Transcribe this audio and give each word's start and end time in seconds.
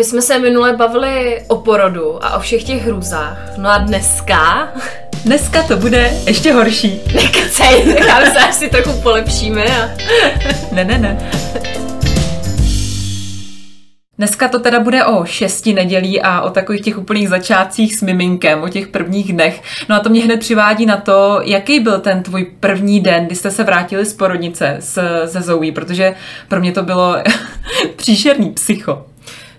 My 0.00 0.04
jsme 0.04 0.22
se 0.22 0.38
minule 0.38 0.76
bavili 0.76 1.42
o 1.48 1.56
porodu 1.56 2.24
a 2.24 2.36
o 2.36 2.40
všech 2.40 2.64
těch 2.64 2.86
hrůzách. 2.86 3.38
No 3.56 3.70
a 3.70 3.78
dneska... 3.78 4.72
Dneska 5.24 5.62
to 5.62 5.76
bude 5.76 6.12
ještě 6.26 6.52
horší. 6.52 7.00
Nekecej, 7.14 7.94
tak 7.94 8.06
já 8.06 8.20
myslím, 8.20 8.52
si 8.52 8.68
trochu 8.68 9.02
polepšíme 9.02 9.64
a... 9.64 9.90
ne, 10.72 10.84
ne, 10.84 10.98
ne. 10.98 11.30
Dneska 14.18 14.48
to 14.48 14.58
teda 14.58 14.80
bude 14.80 15.04
o 15.04 15.24
šesti 15.24 15.72
nedělí 15.72 16.22
a 16.22 16.40
o 16.40 16.50
takových 16.50 16.80
těch 16.80 16.98
úplných 16.98 17.28
začátcích 17.28 17.96
s 17.96 18.02
miminkem, 18.02 18.62
o 18.62 18.68
těch 18.68 18.88
prvních 18.88 19.32
dnech. 19.32 19.62
No 19.88 19.96
a 19.96 20.00
to 20.00 20.08
mě 20.08 20.24
hned 20.24 20.40
přivádí 20.40 20.86
na 20.86 20.96
to, 20.96 21.40
jaký 21.44 21.80
byl 21.80 22.00
ten 22.00 22.22
tvůj 22.22 22.44
první 22.60 23.00
den, 23.00 23.26
kdy 23.26 23.34
jste 23.34 23.50
se 23.50 23.64
vrátili 23.64 24.06
z 24.06 24.14
porodnice 24.14 24.76
s, 24.80 25.24
ze 25.24 25.40
Zoe, 25.40 25.72
protože 25.72 26.14
pro 26.48 26.60
mě 26.60 26.72
to 26.72 26.82
bylo 26.82 27.16
příšerný 27.96 28.50
psycho. 28.50 29.09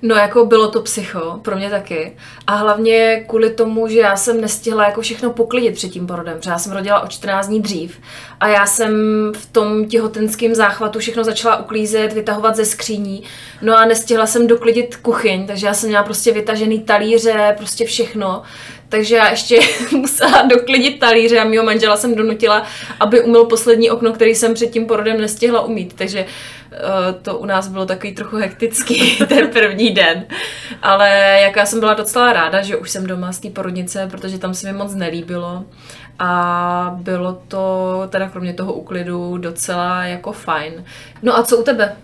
No 0.02 0.16
jako 0.16 0.46
bylo 0.46 0.72
to 0.72 0.82
psycho, 0.82 1.40
pro 1.42 1.56
mě 1.56 1.70
taky. 1.70 2.18
A 2.48 2.56
hlavně 2.56 3.26
kvůli 3.28 3.50
tomu, 3.50 3.88
že 3.88 4.00
já 4.00 4.16
jsem 4.16 4.42
nestihla 4.42 4.86
jako 4.86 5.02
všechno 5.02 5.30
poklidit 5.30 5.76
před 5.76 5.90
tím 5.90 6.08
porodem, 6.08 6.38
protože 6.38 6.50
já 6.50 6.60
jsem 6.60 6.72
rodila 6.72 7.00
o 7.00 7.08
14 7.08 7.48
dní 7.48 7.62
dřív 7.62 8.00
a 8.40 8.48
já 8.48 8.66
jsem 8.66 8.92
v 9.36 9.52
tom 9.52 9.86
těhotenském 9.86 10.56
záchvatu 10.56 11.00
všechno 11.00 11.24
začala 11.24 11.58
uklízet, 11.58 12.14
vytahovat 12.14 12.56
ze 12.56 12.66
skříní. 12.66 13.24
No 13.62 13.78
a 13.78 13.86
nestihla 13.86 14.26
jsem 14.26 14.48
doklidit 14.48 14.96
kuchyň, 14.96 15.48
takže 15.48 15.68
já 15.68 15.74
jsem 15.74 15.90
měla 15.90 16.04
prostě 16.04 16.32
vytažený 16.32 16.80
talíře, 16.80 17.56
prostě 17.58 17.86
všechno. 17.86 18.42
Takže 18.90 19.16
já 19.16 19.30
ještě 19.30 19.60
musela 19.92 20.42
doklidit 20.42 21.00
talíře 21.00 21.40
a 21.40 21.44
mýho 21.44 21.64
manžela 21.64 21.98
jsem 21.98 22.16
donutila, 22.16 22.64
aby 23.00 23.22
umyl 23.22 23.46
poslední 23.46 23.92
okno, 23.92 24.14
který 24.14 24.36
jsem 24.36 24.54
před 24.54 24.68
tím 24.68 24.86
porodem 24.86 25.22
nestihla 25.22 25.62
umít. 25.62 25.94
Takže 25.94 26.22
uh, 26.22 26.30
to 27.22 27.38
u 27.38 27.46
nás 27.46 27.68
bylo 27.68 27.86
takový 27.86 28.16
trochu 28.16 28.38
hektický 28.38 29.18
ten 29.28 29.48
první 29.48 29.90
den. 29.90 30.26
Ale 30.82 31.10
jak 31.42 31.56
já 31.56 31.66
jsem 31.66 31.80
byla 31.80 31.94
docela 31.94 32.34
ráda, 32.34 32.62
že 32.62 32.78
už 32.78 32.90
jsem 32.90 33.08
doma 33.08 33.32
z 33.32 33.40
té 33.40 33.50
porodnice, 33.50 34.08
protože 34.12 34.40
tam 34.40 34.54
se 34.54 34.72
mi 34.72 34.78
moc 34.78 34.96
nelíbilo. 34.96 35.66
A 36.20 36.96
bylo 37.02 37.42
to 37.48 38.04
teda 38.10 38.30
kromě 38.30 38.54
toho 38.54 38.74
úklidu 38.74 39.38
docela 39.38 40.06
jako 40.06 40.32
fajn. 40.32 40.86
No 41.22 41.38
a 41.38 41.44
co 41.44 41.58
u 41.58 41.64
tebe? 41.64 41.96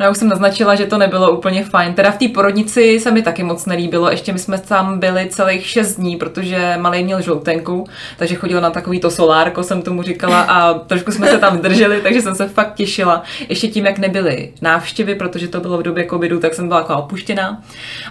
Já 0.00 0.10
už 0.10 0.18
jsem 0.18 0.28
naznačila, 0.28 0.74
že 0.74 0.86
to 0.86 0.98
nebylo 0.98 1.30
úplně 1.30 1.64
fajn. 1.64 1.94
Teda 1.94 2.10
v 2.10 2.18
té 2.18 2.28
porodnici 2.28 3.00
se 3.00 3.10
mi 3.10 3.22
taky 3.22 3.42
moc 3.42 3.66
nelíbilo. 3.66 4.10
Ještě 4.10 4.32
my 4.32 4.38
jsme 4.38 4.58
tam 4.58 4.98
byli 4.98 5.28
celých 5.30 5.66
6 5.66 5.96
dní, 5.96 6.16
protože 6.16 6.74
malý 6.78 7.04
měl 7.04 7.22
žloutenku, 7.22 7.86
takže 8.16 8.34
chodil 8.34 8.60
na 8.60 8.70
takový 8.70 9.00
to 9.00 9.10
solárko, 9.10 9.62
jsem 9.62 9.82
tomu 9.82 10.02
říkala, 10.02 10.40
a 10.40 10.74
trošku 10.74 11.12
jsme 11.12 11.26
se 11.26 11.38
tam 11.38 11.58
drželi, 11.58 12.00
takže 12.00 12.22
jsem 12.22 12.34
se 12.34 12.48
fakt 12.48 12.74
těšila. 12.74 13.22
Ještě 13.48 13.68
tím, 13.68 13.86
jak 13.86 13.98
nebyly 13.98 14.52
návštěvy, 14.62 15.14
protože 15.14 15.48
to 15.48 15.60
bylo 15.60 15.78
v 15.78 15.82
době 15.82 16.06
covidu, 16.10 16.40
tak 16.40 16.54
jsem 16.54 16.68
byla 16.68 16.80
jako 16.80 16.96
opuštěná. 16.96 17.62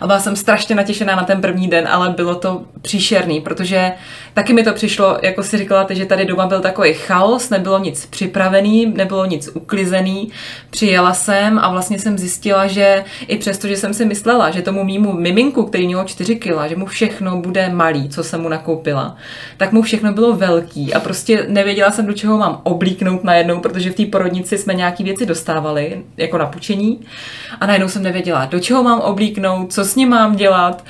A 0.02 0.08
byla 0.08 0.20
jsem 0.20 0.36
strašně 0.36 0.76
natěšená 0.76 1.16
na 1.16 1.23
ten 1.23 1.42
první 1.42 1.67
den, 1.67 1.88
ale 1.88 2.10
bylo 2.10 2.36
to 2.36 2.62
příšerný, 2.82 3.42
protože 3.42 3.92
taky 4.34 4.54
mi 4.54 4.64
to 4.64 4.73
přišlo, 4.73 5.17
jako 5.22 5.44
si 5.44 5.58
říkala 5.58 5.88
že 5.90 6.06
tady 6.06 6.26
doma 6.26 6.45
byl 6.45 6.60
takový 6.60 6.94
chaos, 6.94 7.50
nebylo 7.50 7.80
nic 7.80 8.06
připravený, 8.06 8.94
nebylo 8.95 9.26
nic 9.26 9.49
uklizený. 9.54 10.32
Přijela 10.70 11.14
jsem 11.14 11.60
a 11.60 11.70
vlastně 11.70 11.79
jsem 11.82 12.17
zjistila, 12.17 12.67
že 12.67 13.04
i 13.28 13.38
přesto, 13.38 13.67
že 13.67 13.78
jsem 13.78 13.94
si 13.94 14.06
myslela, 14.06 14.52
že 14.52 14.62
tomu 14.62 14.84
mýmu 14.84 15.14
miminku, 15.14 15.64
který 15.64 15.88
měl 15.88 16.04
4 16.04 16.36
kila, 16.36 16.67
že 16.67 16.76
mu 16.76 16.86
všechno 16.86 17.38
bude 17.38 17.70
malý, 17.70 18.10
co 18.10 18.23
jsem 18.23 18.42
mu 18.42 18.50
nakoupila, 18.50 19.16
tak 19.58 19.72
mu 19.72 19.82
všechno 19.82 20.14
bylo 20.14 20.34
velký 20.34 20.94
a 20.94 21.00
prostě 21.00 21.45
nevěděla 21.50 21.92
jsem, 21.92 22.06
do 22.06 22.14
čeho 22.14 22.38
mám 22.38 22.62
oblíknout 22.64 23.23
najednou, 23.23 23.60
protože 23.60 23.90
v 23.90 23.95
té 23.95 24.06
porodnici 24.06 24.58
jsme 24.58 24.73
nějaký 24.73 25.04
věci 25.04 25.26
dostávali, 25.26 26.04
jako 26.17 26.38
na 26.38 26.45
pučení 26.45 27.00
a 27.60 27.66
najednou 27.66 27.88
jsem 27.88 28.04
nevěděla, 28.04 28.46
do 28.46 28.60
čeho 28.60 28.84
mám 28.84 29.00
oblíknout, 29.00 29.73
co 29.73 29.86
s 29.86 29.96
ním 29.96 30.10
mám 30.10 30.36
dělat, 30.36 30.86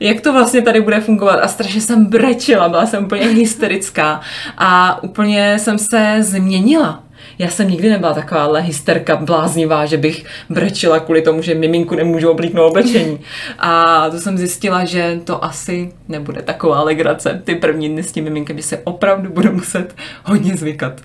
jak 0.00 0.20
to 0.20 0.32
vlastně 0.32 0.62
tady 0.62 0.80
bude 0.80 1.00
fungovat 1.00 1.36
a 1.36 1.48
strašně 1.48 1.80
jsem 1.80 2.06
brečila, 2.06 2.68
byla 2.68 2.86
jsem 2.86 3.04
úplně 3.04 3.26
hysterická 3.26 4.20
a 4.58 5.02
úplně 5.02 5.58
jsem 5.58 5.78
se 5.78 6.16
změnila 6.20 7.02
já 7.38 7.48
jsem 7.48 7.70
nikdy 7.70 7.90
nebyla 7.90 8.14
taková 8.14 8.58
hysterka 8.58 9.16
bláznivá, 9.16 9.86
že 9.86 9.96
bych 9.96 10.24
brečila 10.50 11.00
kvůli 11.00 11.22
tomu, 11.22 11.42
že 11.42 11.54
miminku 11.54 11.94
nemůžu 11.94 12.30
oblíknout 12.30 12.70
oblečení. 12.70 13.20
A 13.58 14.10
to 14.10 14.18
jsem 14.18 14.38
zjistila, 14.38 14.84
že 14.84 15.20
to 15.24 15.44
asi 15.44 15.92
nebude 16.08 16.42
taková 16.42 16.82
legrace. 16.82 17.42
Ty 17.44 17.54
první 17.54 17.88
dny 17.88 18.02
s 18.02 18.12
tím 18.12 18.24
miminkem, 18.24 18.56
že 18.56 18.62
se 18.62 18.78
opravdu 18.84 19.30
budu 19.30 19.52
muset 19.52 19.94
hodně 20.24 20.56
zvykat. 20.56 21.00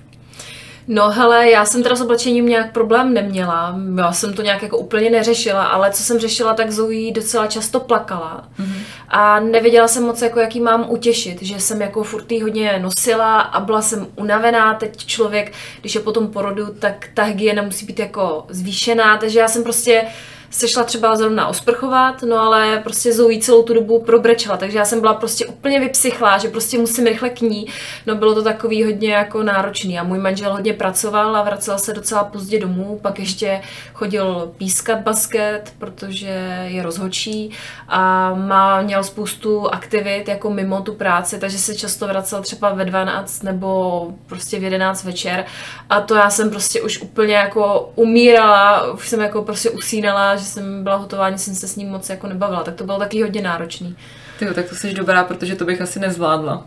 No 0.88 1.10
hele, 1.10 1.50
já 1.50 1.64
jsem 1.64 1.82
teda 1.82 1.96
s 1.96 2.00
oblečením 2.00 2.48
nějak 2.48 2.72
problém 2.72 3.14
neměla, 3.14 3.76
já 3.98 4.12
jsem 4.12 4.32
to 4.34 4.42
nějak 4.42 4.62
jako 4.62 4.78
úplně 4.78 5.10
neřešila, 5.10 5.64
ale 5.64 5.90
co 5.90 6.02
jsem 6.02 6.18
řešila, 6.18 6.54
tak 6.54 6.70
Zoe 6.70 7.12
docela 7.12 7.46
často 7.46 7.80
plakala. 7.80 8.48
Mm-hmm. 8.58 8.82
a 9.08 9.40
nevěděla 9.40 9.88
jsem 9.88 10.02
moc, 10.02 10.22
jako 10.22 10.40
jaký 10.40 10.60
mám 10.60 10.90
utěšit, 10.90 11.42
že 11.42 11.60
jsem 11.60 11.80
jako 11.80 12.02
furt 12.02 12.32
hodně 12.42 12.78
nosila 12.82 13.40
a 13.40 13.60
byla 13.60 13.82
jsem 13.82 14.06
unavená, 14.16 14.74
teď 14.74 15.06
člověk, 15.06 15.52
když 15.80 15.94
je 15.94 16.00
po 16.00 16.12
tom 16.12 16.28
porodu, 16.28 16.66
tak 16.78 17.08
ta 17.14 17.22
hygiena 17.22 17.62
musí 17.62 17.86
být 17.86 17.98
jako 17.98 18.46
zvýšená, 18.48 19.16
takže 19.16 19.38
já 19.38 19.48
jsem 19.48 19.62
prostě 19.62 20.06
se 20.50 20.68
šla 20.68 20.84
třeba 20.84 21.16
zrovna 21.16 21.46
osprchovat, 21.46 22.22
no 22.22 22.38
ale 22.38 22.80
prostě 22.82 23.12
Zoe 23.12 23.38
celou 23.38 23.62
tu 23.62 23.74
dobu 23.74 24.02
probrečela, 24.02 24.56
takže 24.56 24.78
já 24.78 24.84
jsem 24.84 25.00
byla 25.00 25.14
prostě 25.14 25.46
úplně 25.46 25.80
vypsychlá, 25.80 26.38
že 26.38 26.48
prostě 26.48 26.78
musím 26.78 27.06
rychle 27.06 27.30
k 27.30 27.40
ní. 27.40 27.66
No 28.06 28.14
bylo 28.14 28.34
to 28.34 28.42
takový 28.42 28.84
hodně 28.84 29.12
jako 29.12 29.42
náročný 29.42 29.98
a 29.98 30.02
můj 30.02 30.18
manžel 30.18 30.52
hodně 30.52 30.72
pracoval 30.72 31.36
a 31.36 31.42
vracel 31.42 31.78
se 31.78 31.92
docela 31.92 32.24
pozdě 32.24 32.60
domů, 32.60 32.98
pak 33.02 33.18
ještě 33.18 33.60
chodil 33.94 34.52
pískat 34.56 34.98
basket, 34.98 35.72
protože 35.78 36.66
je 36.68 36.82
rozhočí 36.82 37.50
a 37.88 38.34
má, 38.34 38.82
měl 38.82 39.04
spoustu 39.04 39.74
aktivit 39.74 40.28
jako 40.28 40.50
mimo 40.50 40.80
tu 40.80 40.94
práci, 40.94 41.38
takže 41.38 41.58
se 41.58 41.74
často 41.74 42.06
vracel 42.06 42.42
třeba 42.42 42.72
ve 42.72 42.84
12 42.84 43.42
nebo 43.42 44.06
prostě 44.26 44.60
v 44.60 44.62
11 44.62 45.04
večer 45.04 45.44
a 45.90 46.00
to 46.00 46.14
já 46.14 46.30
jsem 46.30 46.50
prostě 46.50 46.82
už 46.82 47.02
úplně 47.02 47.34
jako 47.34 47.92
umírala, 47.94 48.92
už 48.92 49.08
jsem 49.08 49.20
jako 49.20 49.42
prostě 49.42 49.70
usínala, 49.70 50.36
že 50.40 50.46
jsem 50.46 50.84
byla 50.84 50.96
hotová, 50.96 51.26
ani 51.26 51.38
jsem 51.38 51.54
se 51.54 51.68
s 51.68 51.76
ním 51.76 51.88
moc 51.88 52.10
jako 52.10 52.26
nebavila, 52.26 52.62
tak 52.62 52.74
to 52.74 52.84
bylo 52.84 52.98
taky 52.98 53.22
hodně 53.22 53.42
náročný. 53.42 53.96
Ty 54.38 54.46
tak 54.54 54.68
to 54.68 54.74
jsi 54.74 54.94
dobrá, 54.94 55.24
protože 55.24 55.54
to 55.54 55.64
bych 55.64 55.80
asi 55.80 56.00
nezvládla. 56.00 56.66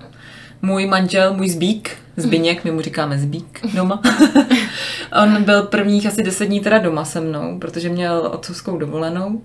Můj 0.62 0.86
manžel, 0.86 1.34
můj 1.34 1.50
Zbík, 1.50 1.98
Zbyněk, 2.18 2.64
my 2.64 2.72
mu 2.72 2.82
říkáme 2.82 3.20
Zbík 3.20 3.60
doma, 3.74 4.02
on 5.24 5.44
byl 5.44 5.64
prvních 5.64 6.08
asi 6.08 6.24
deset 6.24 6.46
dní 6.46 6.60
teda 6.60 6.78
doma 6.78 7.06
se 7.06 7.20
mnou, 7.22 7.60
protože 7.60 7.90
měl 7.90 8.30
otcovskou 8.34 8.78
dovolenou 8.78 9.42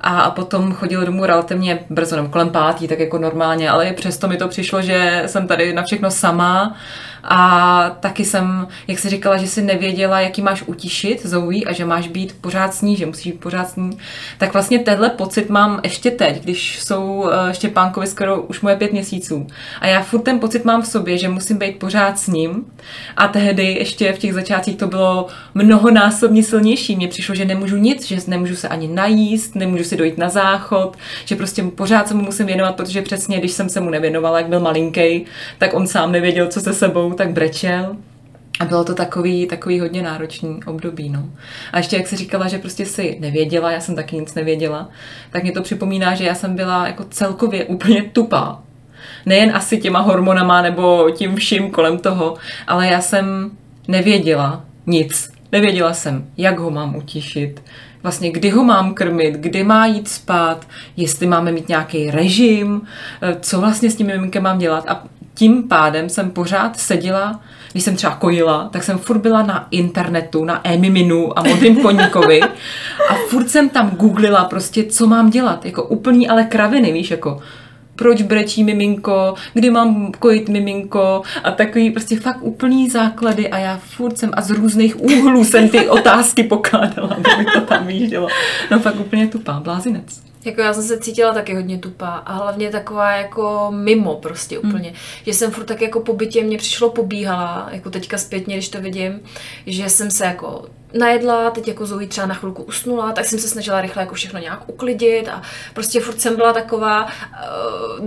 a 0.00 0.30
potom 0.30 0.72
chodil 0.72 1.06
domů 1.06 1.24
relativně 1.24 1.78
brzo, 1.90 2.16
no, 2.16 2.28
kolem 2.28 2.50
pátý, 2.50 2.88
tak 2.88 2.98
jako 2.98 3.18
normálně, 3.18 3.70
ale 3.70 3.92
přesto 3.92 4.28
mi 4.28 4.36
to 4.36 4.48
přišlo, 4.48 4.82
že 4.82 5.22
jsem 5.26 5.46
tady 5.46 5.72
na 5.72 5.82
všechno 5.82 6.10
sama 6.10 6.76
a 7.28 7.90
taky 8.00 8.24
jsem, 8.24 8.68
jak 8.88 8.98
jsi 8.98 9.08
říkala, 9.08 9.36
že 9.36 9.46
jsi 9.46 9.62
nevěděla, 9.62 10.20
jaký 10.20 10.42
máš 10.42 10.62
utišit 10.66 11.26
Zoe 11.26 11.60
a 11.66 11.72
že 11.72 11.84
máš 11.84 12.08
být 12.08 12.36
pořád 12.40 12.74
s 12.74 12.82
ní, 12.82 12.96
že 12.96 13.06
musíš 13.06 13.32
být 13.32 13.40
pořád 13.40 13.68
s 13.68 13.76
ní. 13.76 13.98
Tak 14.38 14.52
vlastně 14.52 14.78
tenhle 14.78 15.10
pocit 15.10 15.50
mám 15.50 15.80
ještě 15.84 16.10
teď, 16.10 16.42
když 16.42 16.82
jsou 16.82 17.28
eh, 17.30 17.54
Štěpánkovi 17.54 18.06
skoro 18.06 18.42
už 18.42 18.60
moje 18.60 18.76
pět 18.76 18.92
měsíců. 18.92 19.46
A 19.80 19.86
já 19.86 20.02
furt 20.02 20.22
ten 20.22 20.38
pocit 20.38 20.64
mám 20.64 20.82
v 20.82 20.86
sobě, 20.86 21.18
že 21.18 21.28
musím 21.28 21.58
být 21.58 21.78
pořád 21.78 22.18
s 22.18 22.26
ním. 22.26 22.64
A 23.16 23.28
tehdy 23.28 23.64
ještě 23.64 24.12
v 24.12 24.18
těch 24.18 24.34
začátcích 24.34 24.76
to 24.76 24.86
bylo 24.86 25.26
mnohonásobně 25.54 26.42
silnější. 26.42 26.96
Mně 26.96 27.08
přišlo, 27.08 27.34
že 27.34 27.44
nemůžu 27.44 27.76
nic, 27.76 28.06
že 28.06 28.16
nemůžu 28.26 28.56
se 28.56 28.68
ani 28.68 28.88
najíst, 28.88 29.54
nemůžu 29.54 29.84
si 29.84 29.96
dojít 29.96 30.18
na 30.18 30.28
záchod, 30.28 30.96
že 31.24 31.36
prostě 31.36 31.62
pořád 31.62 32.08
se 32.08 32.14
mu 32.14 32.22
musím 32.22 32.46
věnovat, 32.46 32.76
protože 32.76 33.02
přesně, 33.02 33.38
když 33.38 33.52
jsem 33.52 33.68
se 33.68 33.80
mu 33.80 33.90
nevěnovala, 33.90 34.38
jak 34.38 34.48
byl 34.48 34.60
malinký, 34.60 35.24
tak 35.58 35.74
on 35.74 35.86
sám 35.86 36.12
nevěděl, 36.12 36.46
co 36.46 36.60
se 36.60 36.72
sebou 36.72 37.12
tak 37.16 37.30
brečel. 37.30 37.96
A 38.60 38.64
bylo 38.64 38.84
to 38.84 38.94
takový, 38.94 39.46
takový 39.46 39.80
hodně 39.80 40.02
náročný 40.02 40.60
období, 40.66 41.08
no. 41.08 41.24
A 41.72 41.78
ještě 41.78 41.96
jak 41.96 42.06
se 42.06 42.16
říkala, 42.16 42.48
že 42.48 42.58
prostě 42.58 42.86
si 42.86 43.16
nevěděla, 43.20 43.70
já 43.70 43.80
jsem 43.80 43.96
taky 43.96 44.16
nic 44.16 44.34
nevěděla, 44.34 44.88
tak 45.30 45.42
mě 45.42 45.52
to 45.52 45.62
připomíná, 45.62 46.14
že 46.14 46.24
já 46.24 46.34
jsem 46.34 46.56
byla 46.56 46.86
jako 46.86 47.04
celkově 47.04 47.64
úplně 47.64 48.02
tupá. 48.02 48.62
Nejen 49.26 49.56
asi 49.56 49.78
těma 49.78 50.00
hormonama 50.00 50.62
nebo 50.62 51.10
tím 51.10 51.36
vším 51.36 51.70
kolem 51.70 51.98
toho, 51.98 52.36
ale 52.66 52.86
já 52.86 53.00
jsem 53.00 53.50
nevěděla 53.88 54.64
nic. 54.86 55.30
Nevěděla 55.52 55.94
jsem, 55.94 56.26
jak 56.36 56.58
ho 56.58 56.70
mám 56.70 56.96
utišit, 56.96 57.62
vlastně 58.02 58.30
kdy 58.30 58.50
ho 58.50 58.64
mám 58.64 58.94
krmit, 58.94 59.34
kdy 59.34 59.64
má 59.64 59.86
jít 59.86 60.08
spát, 60.08 60.66
jestli 60.96 61.26
máme 61.26 61.52
mít 61.52 61.68
nějaký 61.68 62.10
režim, 62.10 62.82
eh, 63.22 63.36
co 63.40 63.60
vlastně 63.60 63.90
s 63.90 63.96
tím 63.96 64.06
miminkem 64.06 64.42
mám 64.42 64.58
dělat. 64.58 64.84
A 64.88 65.04
tím 65.36 65.68
pádem 65.68 66.08
jsem 66.08 66.30
pořád 66.30 66.78
seděla, 66.78 67.40
když 67.72 67.84
jsem 67.84 67.96
třeba 67.96 68.14
kojila, 68.14 68.68
tak 68.72 68.84
jsem 68.84 68.98
furt 68.98 69.18
byla 69.18 69.42
na 69.42 69.66
internetu, 69.70 70.44
na 70.44 70.60
e-miminu 70.68 71.38
a 71.38 71.42
modrým 71.42 71.76
koníkovi 71.82 72.40
a 73.08 73.14
furt 73.28 73.50
jsem 73.50 73.68
tam 73.68 73.90
googlila 73.90 74.44
prostě, 74.44 74.84
co 74.84 75.06
mám 75.06 75.30
dělat, 75.30 75.64
jako 75.64 75.84
úplný 75.84 76.28
ale 76.28 76.44
kraviny, 76.44 76.92
víš, 76.92 77.10
jako 77.10 77.40
proč 77.96 78.22
brečí 78.22 78.64
miminko, 78.64 79.34
kdy 79.54 79.70
mám 79.70 80.12
kojit 80.12 80.48
miminko 80.48 81.22
a 81.44 81.50
takový 81.50 81.90
prostě 81.90 82.20
fakt 82.20 82.38
úplný 82.40 82.90
základy 82.90 83.48
a 83.48 83.58
já 83.58 83.80
furt 83.82 84.18
jsem 84.18 84.30
a 84.36 84.42
z 84.42 84.50
různých 84.50 85.00
úhlů 85.00 85.44
jsem 85.44 85.68
ty 85.68 85.88
otázky 85.88 86.42
pokládala, 86.42 87.08
aby 87.08 87.44
to 87.54 87.60
tam 87.60 87.86
výjíždělo. 87.86 88.28
No 88.70 88.78
fakt 88.78 89.00
úplně 89.00 89.26
tupá, 89.26 89.60
blázinec. 89.60 90.25
Jako 90.46 90.60
já 90.60 90.74
jsem 90.74 90.82
se 90.82 90.98
cítila 90.98 91.34
taky 91.34 91.54
hodně 91.54 91.78
tupá 91.78 92.08
a 92.08 92.32
hlavně 92.32 92.70
taková 92.70 93.10
jako 93.10 93.68
mimo 93.70 94.14
prostě 94.14 94.58
úplně. 94.58 94.88
Hmm. 94.88 94.98
Že 95.26 95.34
jsem 95.34 95.50
furt 95.50 95.64
tak 95.64 95.80
jako 95.80 96.00
po 96.00 96.12
bytě, 96.12 96.42
mě 96.42 96.58
přišlo 96.58 96.90
pobíhala, 96.90 97.68
jako 97.70 97.90
teďka 97.90 98.18
zpětně, 98.18 98.56
když 98.56 98.68
to 98.68 98.80
vidím, 98.80 99.20
že 99.66 99.88
jsem 99.88 100.10
se 100.10 100.24
jako 100.24 100.64
najedla, 100.98 101.50
teď 101.50 101.68
jako 101.68 101.86
Zoe 101.86 102.06
třeba 102.06 102.26
na 102.26 102.34
chvilku 102.34 102.62
usnula, 102.62 103.12
tak 103.12 103.24
jsem 103.24 103.38
se 103.38 103.48
snažila 103.48 103.80
rychle 103.80 104.02
jako 104.02 104.14
všechno 104.14 104.40
nějak 104.40 104.68
uklidit 104.68 105.28
a 105.28 105.42
prostě 105.74 106.00
furt 106.00 106.20
jsem 106.20 106.36
byla 106.36 106.52
taková 106.52 107.04
uh, 107.04 107.10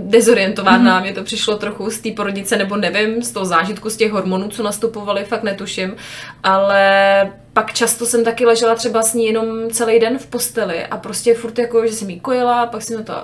dezorientovaná, 0.00 0.96
mm. 0.96 1.02
mě 1.02 1.12
to 1.12 1.24
přišlo 1.24 1.56
trochu 1.56 1.90
z 1.90 1.98
té 1.98 2.10
porodice, 2.10 2.56
nebo 2.56 2.76
nevím, 2.76 3.22
z 3.22 3.30
toho 3.30 3.46
zážitku, 3.46 3.90
z 3.90 3.96
těch 3.96 4.12
hormonů, 4.12 4.48
co 4.48 4.62
nastupovaly, 4.62 5.24
fakt 5.24 5.42
netuším, 5.42 5.96
ale 6.42 7.32
pak 7.60 7.72
často 7.72 8.06
jsem 8.06 8.24
taky 8.24 8.46
ležela 8.46 8.74
třeba 8.74 9.02
s 9.02 9.14
ní 9.14 9.26
jenom 9.26 9.70
celý 9.70 9.98
den 9.98 10.18
v 10.18 10.26
posteli 10.26 10.86
a 10.86 10.96
prostě 10.96 11.34
furt 11.34 11.58
jako, 11.58 11.86
že 11.86 11.92
jsem 11.92 12.10
jí 12.10 12.20
kojila, 12.20 12.66
pak 12.66 12.82
jsem 12.82 13.04
to 13.04 13.14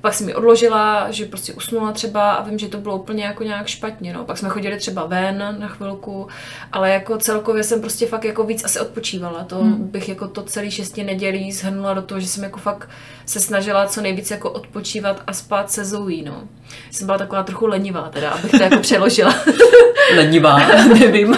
pak 0.00 0.14
jsem 0.14 0.26
mi 0.26 0.34
odložila, 0.34 1.10
že 1.10 1.24
prostě 1.24 1.52
usnula 1.52 1.92
třeba 1.92 2.32
a 2.32 2.42
vím, 2.42 2.58
že 2.58 2.68
to 2.68 2.78
bylo 2.78 2.96
úplně 2.96 3.24
jako 3.24 3.44
nějak 3.44 3.66
špatně. 3.66 4.12
No. 4.12 4.24
Pak 4.24 4.38
jsme 4.38 4.48
chodili 4.48 4.76
třeba 4.76 5.06
ven 5.06 5.56
na 5.58 5.68
chvilku, 5.68 6.28
ale 6.72 6.90
jako 6.90 7.18
celkově 7.18 7.62
jsem 7.64 7.80
prostě 7.80 8.06
fakt 8.06 8.24
jako 8.24 8.44
víc 8.44 8.64
asi 8.64 8.80
odpočívala. 8.80 9.44
To 9.44 9.56
hmm. 9.56 9.88
bych 9.88 10.08
jako 10.08 10.28
to 10.28 10.42
celý 10.42 10.70
šesti 10.70 11.04
nedělí 11.04 11.52
zhrnula 11.52 11.94
do 11.94 12.02
toho, 12.02 12.20
že 12.20 12.26
jsem 12.26 12.44
jako 12.44 12.58
fakt 12.58 12.88
se 13.26 13.40
snažila 13.40 13.86
co 13.86 14.00
nejvíc 14.00 14.30
jako 14.30 14.50
odpočívat 14.50 15.22
a 15.26 15.32
spát 15.32 15.70
se 15.70 15.84
Zoe, 15.84 16.22
no. 16.24 16.42
Jsem 16.90 17.06
byla 17.06 17.18
taková 17.18 17.42
trochu 17.42 17.66
lenivá 17.66 18.10
teda, 18.12 18.30
abych 18.30 18.50
to 18.50 18.62
jako 18.62 18.78
přeložila. 18.78 19.34
lenivá, 20.16 20.58
nevím. 21.00 21.36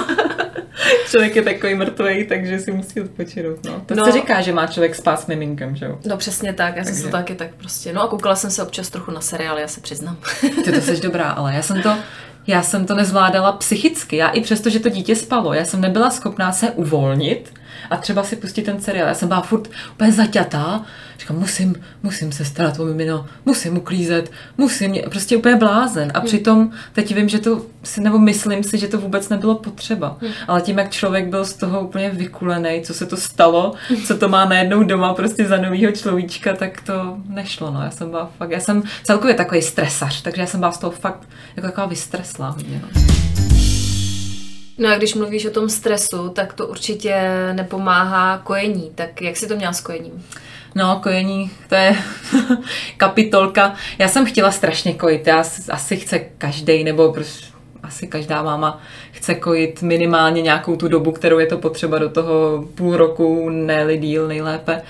člověk 1.10 1.36
je 1.36 1.42
takový 1.42 1.74
mrtvý, 1.74 2.24
takže 2.24 2.58
si 2.58 2.72
musí 2.72 3.00
odpočinout. 3.00 3.64
No. 3.64 3.82
To 3.86 3.94
no, 3.94 4.04
se 4.04 4.12
říká, 4.12 4.40
že 4.40 4.52
má 4.52 4.66
člověk 4.66 4.94
spát 4.94 5.20
s 5.20 5.26
miminkem, 5.26 5.76
že 5.76 5.86
jo? 5.86 5.98
No 6.06 6.16
přesně 6.16 6.52
tak, 6.52 6.76
já 6.76 6.84
takže... 6.84 7.00
jsem 7.00 7.10
to 7.10 7.16
taky 7.16 7.34
tak 7.34 7.54
prostě. 7.54 7.92
No 7.92 8.02
a 8.02 8.08
koukala 8.08 8.36
jsem 8.36 8.50
se 8.50 8.62
občas 8.62 8.90
trochu 8.90 9.10
na 9.10 9.20
seriály, 9.20 9.60
já 9.60 9.68
se 9.68 9.80
přiznám. 9.80 10.16
Ty 10.64 10.72
to 10.72 10.80
jsi 10.80 11.00
dobrá, 11.00 11.30
ale 11.30 11.54
já 11.54 11.62
jsem 11.62 11.82
to, 11.82 11.96
já 12.46 12.62
jsem 12.62 12.86
to 12.86 12.94
nezvládala 12.94 13.52
psychicky. 13.52 14.16
Já 14.16 14.28
i 14.28 14.40
přesto, 14.40 14.70
že 14.70 14.80
to 14.80 14.88
dítě 14.88 15.16
spalo, 15.16 15.54
já 15.54 15.64
jsem 15.64 15.80
nebyla 15.80 16.10
schopná 16.10 16.52
se 16.52 16.70
uvolnit 16.70 17.52
a 17.92 17.96
třeba 17.96 18.22
si 18.22 18.36
pustit 18.36 18.62
ten 18.62 18.80
seriál. 18.80 19.08
Já 19.08 19.14
jsem 19.14 19.28
byla 19.28 19.40
furt 19.40 19.68
úplně 19.92 20.12
zaťatá 20.12 20.84
Říkám, 21.22 21.38
musím, 21.38 21.74
musím 22.02 22.32
se 22.32 22.44
starat 22.44 22.80
o 22.80 22.84
mimino, 22.84 23.26
musím 23.44 23.76
uklízet, 23.76 24.32
musím, 24.58 24.94
prostě 25.10 25.36
úplně 25.36 25.56
blázen. 25.56 26.12
A 26.14 26.18
hmm. 26.18 26.26
přitom 26.26 26.70
teď 26.92 27.14
vím, 27.14 27.28
že 27.28 27.38
to 27.38 27.66
si, 27.82 28.00
nebo 28.00 28.18
myslím 28.18 28.64
si, 28.64 28.78
že 28.78 28.88
to 28.88 28.98
vůbec 28.98 29.28
nebylo 29.28 29.54
potřeba. 29.54 30.16
Hmm. 30.20 30.32
Ale 30.48 30.60
tím, 30.60 30.78
jak 30.78 30.90
člověk 30.90 31.26
byl 31.26 31.44
z 31.44 31.54
toho 31.54 31.80
úplně 31.80 32.10
vykulený, 32.10 32.82
co 32.84 32.94
se 32.94 33.06
to 33.06 33.16
stalo, 33.16 33.74
co 34.06 34.18
to 34.18 34.28
má 34.28 34.44
najednou 34.44 34.82
doma 34.82 35.14
prostě 35.14 35.44
za 35.48 35.56
novýho 35.56 35.92
človíčka, 35.92 36.52
tak 36.56 36.80
to 36.80 37.16
nešlo. 37.28 37.70
No. 37.70 37.82
Já 37.82 37.90
jsem 37.90 38.10
byla 38.10 38.30
fakt, 38.38 38.50
já 38.50 38.60
jsem 38.60 38.82
celkově 39.04 39.34
takový 39.34 39.62
stresař, 39.62 40.22
takže 40.22 40.40
já 40.40 40.46
jsem 40.46 40.60
byla 40.60 40.72
z 40.72 40.78
toho 40.78 40.90
fakt 40.90 41.28
jako 41.56 41.68
taková 41.68 41.86
vystreslá 41.86 42.48
hodně. 42.48 42.82
No. 42.82 43.51
No 44.78 44.88
a 44.88 44.96
když 44.96 45.14
mluvíš 45.14 45.46
o 45.46 45.50
tom 45.50 45.68
stresu, 45.68 46.28
tak 46.28 46.52
to 46.52 46.66
určitě 46.66 47.14
nepomáhá 47.52 48.38
kojení. 48.38 48.90
Tak 48.94 49.22
jak 49.22 49.36
si 49.36 49.48
to 49.48 49.56
měla 49.56 49.72
s 49.72 49.80
kojením? 49.80 50.26
No, 50.74 51.00
kojení, 51.02 51.50
to 51.68 51.74
je 51.74 51.96
kapitolka. 52.96 53.74
Já 53.98 54.08
jsem 54.08 54.26
chtěla 54.26 54.50
strašně 54.50 54.94
kojit, 54.94 55.26
já 55.26 55.44
asi 55.70 55.96
chce 55.96 56.18
každý 56.18 56.84
nebo 56.84 57.12
prostě 57.12 57.46
asi 57.82 58.06
každá 58.06 58.42
máma 58.42 58.80
chce 59.12 59.34
kojit 59.34 59.82
minimálně 59.82 60.42
nějakou 60.42 60.76
tu 60.76 60.88
dobu, 60.88 61.12
kterou 61.12 61.38
je 61.38 61.46
to 61.46 61.58
potřeba 61.58 61.98
do 61.98 62.08
toho 62.08 62.64
půl 62.74 62.96
roku, 62.96 63.50
ne 63.50 63.96
díl 63.96 64.28
nejlépe. 64.28 64.82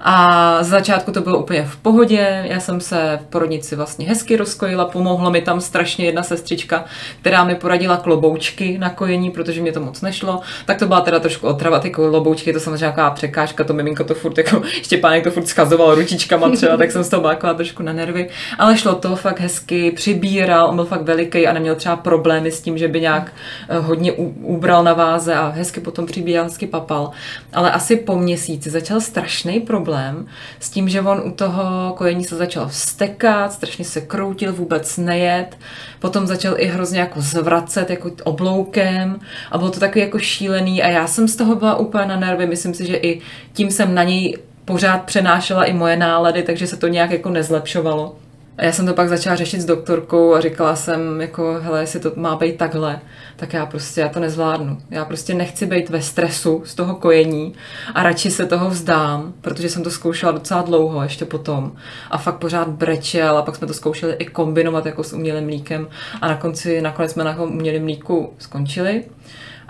A 0.00 0.62
z 0.62 0.66
začátku 0.66 1.12
to 1.12 1.20
bylo 1.20 1.38
úplně 1.38 1.62
v 1.62 1.76
pohodě, 1.76 2.42
já 2.46 2.60
jsem 2.60 2.80
se 2.80 3.18
v 3.22 3.26
porodnici 3.30 3.76
vlastně 3.76 4.06
hezky 4.06 4.36
rozkojila, 4.36 4.84
pomohla 4.84 5.30
mi 5.30 5.40
tam 5.40 5.60
strašně 5.60 6.06
jedna 6.06 6.22
sestřička, 6.22 6.84
která 7.20 7.44
mi 7.44 7.54
poradila 7.54 7.96
kloboučky 7.96 8.78
na 8.78 8.90
kojení, 8.90 9.30
protože 9.30 9.62
mě 9.62 9.72
to 9.72 9.80
moc 9.80 10.00
nešlo. 10.00 10.40
Tak 10.66 10.78
to 10.78 10.86
byla 10.86 11.00
teda 11.00 11.18
trošku 11.18 11.46
otrava, 11.46 11.78
ty 11.78 11.90
kloboučky, 11.90 12.52
to 12.52 12.60
samozřejmě 12.60 12.78
nějaká 12.78 13.10
překážka, 13.10 13.64
to 13.64 13.72
miminko 13.72 14.04
to 14.04 14.14
furt 14.14 14.38
jako, 14.38 14.62
Štěpánek 14.82 15.24
to 15.24 15.30
furt 15.30 15.48
schazoval 15.48 15.94
ručičkama 15.94 16.50
třeba, 16.50 16.76
tak 16.76 16.90
jsem 16.90 17.04
z 17.04 17.08
toho 17.08 17.20
byla 17.20 17.54
trošku 17.54 17.82
na 17.82 17.92
nervy. 17.92 18.28
Ale 18.58 18.76
šlo 18.76 18.94
to 18.94 19.16
fakt 19.16 19.40
hezky, 19.40 19.90
přibíral, 19.90 20.68
on 20.68 20.76
byl 20.76 20.84
fakt 20.84 21.02
veliký 21.02 21.46
a 21.46 21.52
neměl 21.52 21.74
třeba 21.74 21.96
problémy 21.96 22.50
s 22.50 22.60
tím, 22.60 22.78
že 22.78 22.88
by 22.88 23.00
nějak 23.00 23.32
hodně 23.80 24.12
ubral 24.12 24.84
na 24.84 24.92
váze 24.92 25.34
a 25.34 25.48
hezky 25.48 25.80
potom 25.80 26.06
přibíral, 26.06 26.44
hezky 26.44 26.66
papal. 26.66 27.10
Ale 27.52 27.72
asi 27.72 27.96
po 27.96 28.16
měsíci 28.16 28.70
začal 28.70 29.00
strašný 29.00 29.60
problém 29.60 29.80
problém 29.80 30.26
s 30.60 30.70
tím, 30.70 30.88
že 30.88 31.00
on 31.00 31.22
u 31.24 31.30
toho 31.30 31.94
kojení 31.96 32.24
se 32.24 32.36
začal 32.36 32.68
vstekat, 32.68 33.52
strašně 33.52 33.84
se 33.84 34.00
kroutil, 34.00 34.52
vůbec 34.52 34.96
nejet, 34.96 35.58
potom 35.98 36.26
začal 36.26 36.54
i 36.58 36.66
hrozně 36.66 37.00
jako 37.00 37.20
zvracet 37.20 37.90
jako 37.90 38.10
obloukem 38.24 39.20
a 39.50 39.58
bylo 39.58 39.70
to 39.70 39.80
takový 39.80 40.00
jako 40.00 40.18
šílený 40.18 40.82
a 40.82 40.88
já 40.88 41.06
jsem 41.06 41.28
z 41.28 41.36
toho 41.36 41.54
byla 41.54 41.76
úplně 41.76 42.06
na 42.06 42.16
nervy, 42.16 42.46
myslím 42.46 42.74
si, 42.74 42.86
že 42.86 42.96
i 42.96 43.20
tím 43.52 43.70
jsem 43.70 43.94
na 43.94 44.04
něj 44.04 44.38
pořád 44.64 45.02
přenášela 45.02 45.64
i 45.64 45.72
moje 45.72 45.96
nálady, 45.96 46.42
takže 46.42 46.66
se 46.66 46.76
to 46.76 46.88
nějak 46.88 47.10
jako 47.10 47.30
nezlepšovalo. 47.30 48.16
A 48.60 48.64
já 48.64 48.72
jsem 48.72 48.86
to 48.86 48.94
pak 48.94 49.08
začala 49.08 49.36
řešit 49.36 49.60
s 49.60 49.64
doktorkou 49.64 50.34
a 50.34 50.40
říkala 50.40 50.76
jsem, 50.76 51.20
jako, 51.20 51.58
hele, 51.60 51.80
jestli 51.80 52.00
to 52.00 52.12
má 52.16 52.36
být 52.36 52.56
takhle, 52.56 53.00
tak 53.36 53.52
já 53.52 53.66
prostě, 53.66 54.00
já 54.00 54.08
to 54.08 54.20
nezvládnu. 54.20 54.78
Já 54.90 55.04
prostě 55.04 55.34
nechci 55.34 55.66
být 55.66 55.90
ve 55.90 56.02
stresu 56.02 56.62
z 56.64 56.74
toho 56.74 56.94
kojení 56.94 57.54
a 57.94 58.02
radši 58.02 58.30
se 58.30 58.46
toho 58.46 58.70
vzdám, 58.70 59.32
protože 59.40 59.68
jsem 59.68 59.82
to 59.82 59.90
zkoušela 59.90 60.32
docela 60.32 60.62
dlouho 60.62 61.02
ještě 61.02 61.24
potom 61.24 61.72
a 62.10 62.18
fakt 62.18 62.36
pořád 62.36 62.68
brečel 62.68 63.38
a 63.38 63.42
pak 63.42 63.56
jsme 63.56 63.66
to 63.66 63.74
zkoušeli 63.74 64.12
i 64.18 64.24
kombinovat 64.24 64.86
jako 64.86 65.04
s 65.04 65.12
umělým 65.12 65.44
mlíkem 65.44 65.88
a 66.20 66.28
na 66.28 66.36
konci, 66.36 66.80
nakonec 66.80 67.12
jsme 67.12 67.24
na 67.24 67.42
umělém 67.42 67.82
mlíku 67.82 68.32
skončili. 68.38 69.04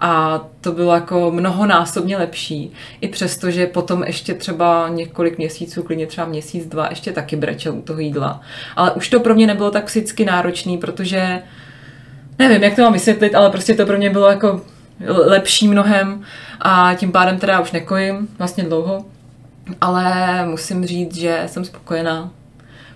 A 0.01 0.41
to 0.61 0.73
bylo 0.73 0.95
jako 0.95 1.31
mnohonásobně 1.31 2.17
lepší, 2.17 2.73
i 3.01 3.09
přesto, 3.09 3.51
že 3.51 3.67
potom 3.67 4.03
ještě 4.03 4.35
třeba 4.35 4.89
několik 4.89 5.39
měsíců, 5.39 5.83
klidně 5.83 6.07
třeba 6.07 6.27
měsíc, 6.27 6.67
dva, 6.67 6.87
ještě 6.91 7.13
taky 7.13 7.37
brečel 7.37 7.75
u 7.75 7.83
toho 7.83 8.01
jídla. 8.01 8.41
Ale 8.77 8.93
už 8.93 9.09
to 9.09 9.21
pro 9.21 9.35
mě 9.35 9.47
nebylo 9.47 9.71
tak 9.71 9.85
psychicky 9.85 10.25
náročný, 10.25 10.79
protože 10.79 11.43
nevím, 12.39 12.63
jak 12.63 12.77
to 12.77 12.83
mám 12.83 12.93
vysvětlit, 12.93 13.35
ale 13.35 13.51
prostě 13.51 13.75
to 13.75 13.87
pro 13.87 13.97
mě 13.97 14.11
bylo 14.11 14.29
jako 14.29 14.61
lepší 15.09 15.69
mnohem. 15.69 16.23
A 16.61 16.95
tím 16.95 17.13
pádem 17.13 17.39
teda 17.39 17.61
už 17.61 17.73
nekojím 17.73 18.29
vlastně 18.39 18.65
dlouho, 18.65 19.05
ale 19.81 20.47
musím 20.47 20.87
říct, 20.87 21.17
že 21.17 21.43
jsem 21.47 21.65
spokojená 21.65 22.31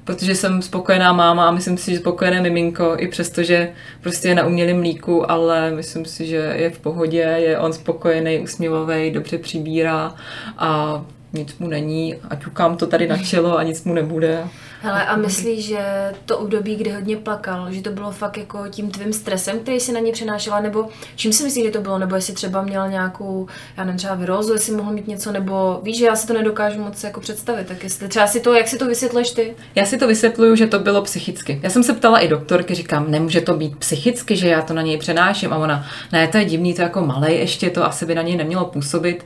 protože 0.05 0.35
jsem 0.35 0.63
spokojená 0.63 1.13
máma 1.13 1.49
a 1.49 1.51
myslím 1.51 1.79
si, 1.79 1.91
že 1.91 1.99
spokojené 1.99 2.41
miminko, 2.41 2.95
i 2.99 3.09
přesto, 3.09 3.43
že 3.43 3.73
prostě 4.01 4.29
je 4.29 4.35
na 4.35 4.47
umělém 4.47 4.79
mlíku, 4.79 5.31
ale 5.31 5.71
myslím 5.71 6.05
si, 6.05 6.27
že 6.27 6.37
je 6.57 6.71
v 6.71 6.79
pohodě, 6.79 7.19
je 7.19 7.59
on 7.59 7.73
spokojený, 7.73 8.39
usměvavý, 8.39 9.11
dobře 9.11 9.39
přibírá 9.39 10.15
a 10.59 11.05
nic 11.35 11.59
mu 11.59 11.69
není 11.69 12.17
a 12.31 12.35
ťukám 12.35 12.77
to 12.77 12.87
tady 12.87 13.09
na 13.09 13.19
čelo 13.19 13.59
a 13.59 13.63
nic 13.63 13.85
mu 13.85 13.95
nebude. 13.95 14.45
Hele, 14.85 15.07
a 15.07 15.17
myslíš, 15.17 15.67
že 15.67 16.13
to 16.27 16.39
období, 16.39 16.77
kdy 16.77 16.91
hodně 16.91 17.17
plakal, 17.17 17.73
že 17.73 17.83
to 17.83 17.91
bylo 17.91 18.11
fakt 18.11 18.37
jako 18.37 18.65
tím 18.71 18.91
tvým 18.91 19.13
stresem, 19.13 19.59
který 19.59 19.81
si 19.81 19.93
na 19.93 20.01
ně 20.01 20.13
přenášela, 20.13 20.61
nebo 20.61 20.89
čím 21.17 21.33
si 21.33 21.45
myslíš, 21.45 21.65
že 21.65 21.71
to 21.71 21.81
bylo, 21.81 21.99
nebo 21.99 22.15
jestli 22.15 22.35
třeba 22.35 22.63
měl 22.63 22.89
nějakou, 22.89 23.47
já 23.77 23.85
nevím, 23.85 23.99
třeba 23.99 24.15
virózu, 24.15 24.53
jestli 24.53 24.77
mohl 24.77 24.93
mít 24.93 25.09
něco, 25.09 25.33
nebo 25.33 25.81
víš, 25.83 25.99
že 25.99 26.07
já 26.07 26.17
si 26.17 26.27
to 26.27 26.33
nedokážu 26.33 26.81
moc 26.81 27.05
jako 27.05 27.21
představit, 27.21 27.67
tak 27.67 27.85
jestli 27.85 28.09
třeba 28.09 28.27
si 28.27 28.41
to, 28.41 28.55
jak 28.55 28.69
si 28.69 28.79
to 28.79 28.87
vysvětluješ 28.87 29.31
ty? 29.31 29.55
Já 29.75 29.85
si 29.85 29.99
to 29.99 30.07
vysvětluju, 30.07 30.57
že 30.57 30.67
to 30.67 30.79
bylo 30.79 31.03
psychicky. 31.03 31.61
Já 31.63 31.71
jsem 31.71 31.83
se 31.83 31.93
ptala 31.93 32.19
i 32.19 32.29
doktorky, 32.29 32.75
říkám, 32.75 33.11
nemůže 33.11 33.41
to 33.41 33.55
být 33.55 33.77
psychicky, 33.77 34.37
že 34.37 34.49
já 34.49 34.63
to 34.63 34.75
na 34.75 34.83
něj 34.83 34.99
přenáším 34.99 35.53
a 35.53 35.57
ona, 35.57 35.87
ne, 36.13 36.29
to 36.29 36.39
je 36.39 36.45
divný, 36.45 36.75
to 36.75 36.83
je 36.83 36.85
jako 36.85 37.07
malej 37.07 37.39
ještě, 37.39 37.71
to 37.71 37.85
asi 37.85 38.07
by 38.07 38.15
na 38.15 38.23
něj 38.23 38.37
nemělo 38.37 38.65
působit 38.65 39.25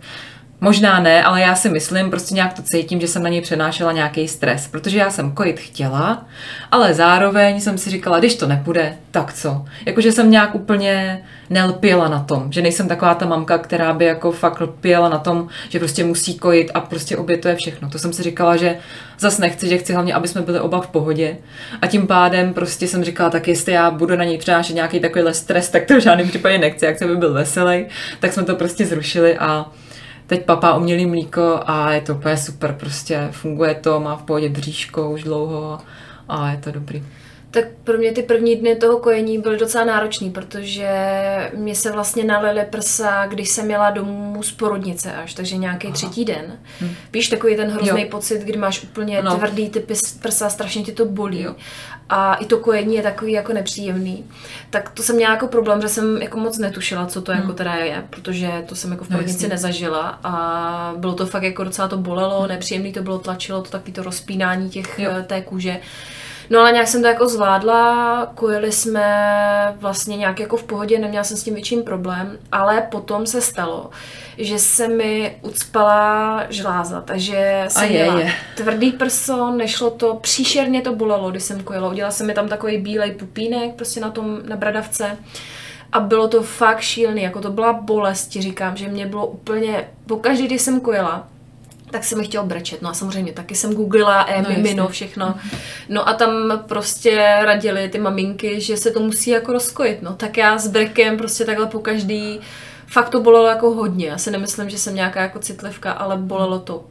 Možná 0.61 1.01
ne, 1.01 1.25
ale 1.25 1.41
já 1.41 1.55
si 1.55 1.69
myslím, 1.69 2.11
prostě 2.11 2.35
nějak 2.35 2.53
to 2.53 2.63
cítím, 2.63 3.01
že 3.01 3.09
jsem 3.09 3.23
na 3.23 3.29
něj 3.29 3.41
přenášela 3.41 3.93
nějaký 3.93 4.29
stres, 4.29 4.69
protože 4.69 4.99
já 4.99 5.11
jsem 5.11 5.33
kojit 5.33 5.61
chtěla, 5.61 6.27
ale 6.71 6.95
zároveň 6.95 7.61
jsem 7.61 7.79
si 7.79 7.91
říkala, 7.91 8.19
když 8.19 8.35
to 8.35 8.47
nepůjde, 8.47 8.97
tak 9.11 9.33
co? 9.33 9.65
Jakože 9.87 10.13
jsem 10.13 10.31
nějak 10.31 10.55
úplně 10.55 11.25
nelpěla 11.51 12.09
na 12.09 12.21
tom, 12.21 12.53
že 12.53 12.63
nejsem 12.63 12.89
taková 12.89 13.15
ta 13.15 13.27
mamka, 13.27 13.59
která 13.59 13.93
by 13.93 14.05
jako 14.05 14.33
fakt 14.33 14.61
lpěla 14.61 15.09
na 15.09 15.19
tom, 15.19 15.49
že 15.69 15.79
prostě 15.79 16.05
musí 16.05 16.39
kojit 16.39 16.71
a 16.75 16.81
prostě 16.81 17.17
obětuje 17.17 17.57
všechno. 17.57 17.91
To 17.91 17.99
jsem 17.99 18.13
si 18.13 18.23
říkala, 18.23 18.57
že 18.57 18.77
zas 19.19 19.39
nechci, 19.39 19.69
že 19.69 19.79
chci 19.79 19.93
hlavně, 19.93 20.15
aby 20.15 20.29
jsme 20.29 20.43
byli 20.43 20.61
oba 20.61 20.81
v 20.81 20.87
pohodě. 20.87 21.37
A 21.83 21.87
tím 21.87 22.07
pádem 22.07 22.55
prostě 22.55 22.89
jsem 22.89 23.05
říkala, 23.05 23.31
tak 23.31 23.49
jestli 23.49 23.73
já 23.73 23.91
budu 23.91 24.17
na 24.17 24.25
něj 24.25 24.39
přenášet 24.39 24.75
nějaký 24.75 25.01
takovýhle 25.01 25.35
stres, 25.35 25.71
tak 25.71 25.85
to 25.85 25.95
v 25.95 26.03
žádném 26.03 26.29
případě 26.29 26.59
nechci, 26.59 26.85
jak 26.85 27.03
by 27.03 27.17
byl 27.17 27.33
veselý, 27.33 27.87
tak 28.21 28.33
jsme 28.33 28.43
to 28.43 28.55
prostě 28.55 28.87
zrušili 28.87 29.39
a 29.39 29.67
teď 30.29 30.45
papá 30.45 30.75
umělý 30.75 31.07
mlíko 31.07 31.61
a 31.67 31.93
je 31.93 32.01
to 32.01 32.15
úplně 32.15 32.37
super, 32.37 32.77
prostě 32.81 33.29
funguje 33.33 33.75
to, 33.75 34.01
má 34.01 34.17
v 34.17 34.23
pohodě 34.23 34.49
bříško 34.49 35.11
už 35.11 35.23
dlouho 35.23 35.79
a 36.29 36.51
je 36.51 36.57
to 36.57 36.73
dobrý. 36.73 37.05
Tak 37.51 37.65
pro 37.85 37.99
mě 37.99 38.13
ty 38.13 38.23
první 38.23 38.57
dny 38.57 38.77
toho 38.77 38.99
kojení 38.99 39.39
byly 39.39 39.59
docela 39.59 39.85
náročný, 39.85 40.31
protože 40.31 40.91
mě 41.55 41.75
se 41.75 41.93
vlastně 41.93 42.25
nalily 42.25 42.65
prsa, 42.71 43.27
když 43.27 43.49
jsem 43.49 43.67
měla 43.67 43.91
domů 43.91 44.43
z 44.43 44.53
porodnice 44.53 45.13
až, 45.13 45.35
takže 45.35 45.57
nějaký 45.57 45.87
Aha. 45.87 45.95
třetí 45.95 46.25
den. 46.25 46.59
Hm. 46.81 46.95
Víš, 47.13 47.29
takový 47.29 47.57
ten 47.57 47.71
hrozný 47.71 48.03
jo. 48.03 48.09
pocit, 48.11 48.43
kdy 48.43 48.59
máš 48.59 48.83
úplně 48.83 49.23
no. 49.23 49.37
tvrdý 49.37 49.69
ty 49.69 49.85
prsa, 50.23 50.51
strašně 50.51 50.83
ti 50.83 50.93
to 50.93 51.05
bolí. 51.05 51.43
Jo. 51.43 51.55
A 52.09 52.35
i 52.35 52.47
to 52.47 52.59
kojení 52.59 52.95
je 52.95 53.03
takový 53.03 53.33
jako 53.33 53.53
nepříjemný. 53.53 54.25
Tak 54.71 54.91
to 54.91 55.03
jsem 55.03 55.17
měla 55.17 55.33
jako 55.33 55.47
problém, 55.47 55.83
že 55.83 55.89
jsem 55.89 56.23
jako 56.23 56.39
moc 56.39 56.59
netušila, 56.59 57.07
co 57.07 57.23
to 57.23 57.33
hm. 57.33 57.37
jako 57.37 57.53
teda 57.53 57.75
je, 57.75 58.05
protože 58.11 58.65
to 58.67 58.75
jsem 58.75 58.91
jako 58.91 59.05
v 59.05 59.09
porodnici 59.09 59.43
no, 59.43 59.49
nezažila 59.49 60.19
a 60.25 60.95
bylo 60.97 61.15
to 61.15 61.27
fakt 61.27 61.43
jako 61.43 61.65
docela 61.65 61.89
to 61.89 61.97
bolelo, 61.97 62.43
hm. 62.43 62.49
nepříjemný 62.49 62.93
to 62.93 63.03
bylo, 63.03 63.19
tlačilo 63.19 63.63
to 63.63 63.71
takový 63.71 63.93
to 63.93 64.03
rozpínání 64.03 64.71
těch 64.71 64.99
jo. 64.99 65.11
té 65.27 65.43
kůže. 65.43 65.81
No 66.51 66.61
ale 66.61 66.73
nějak 66.73 66.89
jsem 66.89 67.03
to 67.03 67.09
jako 67.09 67.29
zvládla, 67.29 68.27
kojili 68.35 68.73
jsme 68.73 69.77
vlastně 69.81 70.17
nějak 70.17 70.41
jako 70.41 70.57
v 70.57 70.65
pohodě, 70.65 70.99
neměla 70.99 71.25
jsem 71.25 71.37
s 71.37 71.43
tím 71.43 71.55
větším 71.55 71.83
problém, 71.83 72.39
ale 72.53 72.83
potom 72.91 73.27
se 73.27 73.41
stalo, 73.41 73.91
že 74.39 74.59
se 74.59 74.89
mi 74.89 75.37
ucpala 75.43 76.45
žláza, 76.51 77.01
takže 77.01 77.65
jsem 77.69 77.85
je, 77.85 78.03
měla 78.03 78.21
je. 78.21 78.33
tvrdý 78.57 78.93
prso, 78.93 79.51
nešlo 79.51 79.91
to, 79.91 80.15
příšerně 80.15 80.83
to 80.83 80.95
bolelo, 80.95 81.31
když 81.31 81.43
jsem 81.43 81.63
kojila, 81.63 81.89
udělala 81.89 82.13
jsem 82.13 82.27
mi 82.27 82.35
tam 82.35 82.49
takový 82.49 82.79
bílej 82.79 83.13
pupínek 83.13 83.75
prostě 83.75 84.01
na 84.01 84.11
tom, 84.11 84.39
na 84.49 84.57
bradavce 84.57 85.17
a 85.93 86.01
bylo 86.01 86.29
to 86.29 86.43
fakt 86.43 86.81
šílený, 86.81 87.23
jako 87.23 87.41
to 87.41 87.51
byla 87.51 87.73
bolest, 87.73 88.33
říkám, 88.33 88.77
že 88.77 88.89
mě 88.89 89.07
bylo 89.07 89.27
úplně, 89.27 89.89
pokaždé, 90.07 90.45
když 90.45 90.63
jsem 90.63 90.81
kojila, 90.81 91.29
tak 91.91 92.05
jsem 92.05 92.19
mi 92.19 92.25
chtěl 92.25 92.45
brečet. 92.45 92.83
No 92.83 92.91
a 92.91 92.95
samozřejmě 92.95 93.33
taky 93.33 93.55
jsem 93.55 93.75
googlila 93.75 94.23
e, 94.23 94.43
no, 94.43 94.51
mimino, 94.51 94.89
všechno. 94.89 95.35
No 95.89 96.09
a 96.09 96.15
tam 96.15 96.65
prostě 96.69 97.39
radili 97.43 97.89
ty 97.89 97.99
maminky, 97.99 98.61
že 98.61 98.77
se 98.77 98.91
to 98.91 99.01
musí 99.01 99.31
jako 99.31 99.53
rozkojit. 99.53 100.03
No 100.03 100.15
tak 100.15 100.37
já 100.37 100.59
s 100.59 100.69
brekem 100.69 101.17
prostě 101.17 101.45
takhle 101.45 101.67
po 101.67 101.79
každý 101.79 102.41
fakt 102.87 103.09
to 103.09 103.21
bolelo 103.21 103.47
jako 103.47 103.71
hodně. 103.71 104.07
Já 104.07 104.19
si 104.19 104.31
nemyslím, 104.31 104.71
že 104.71 104.79
jsem 104.79 104.95
nějaká 104.95 105.21
jako 105.21 105.39
citlivka, 105.39 105.93
ale 105.93 106.17
bolelo 106.17 106.59
to 106.59 106.85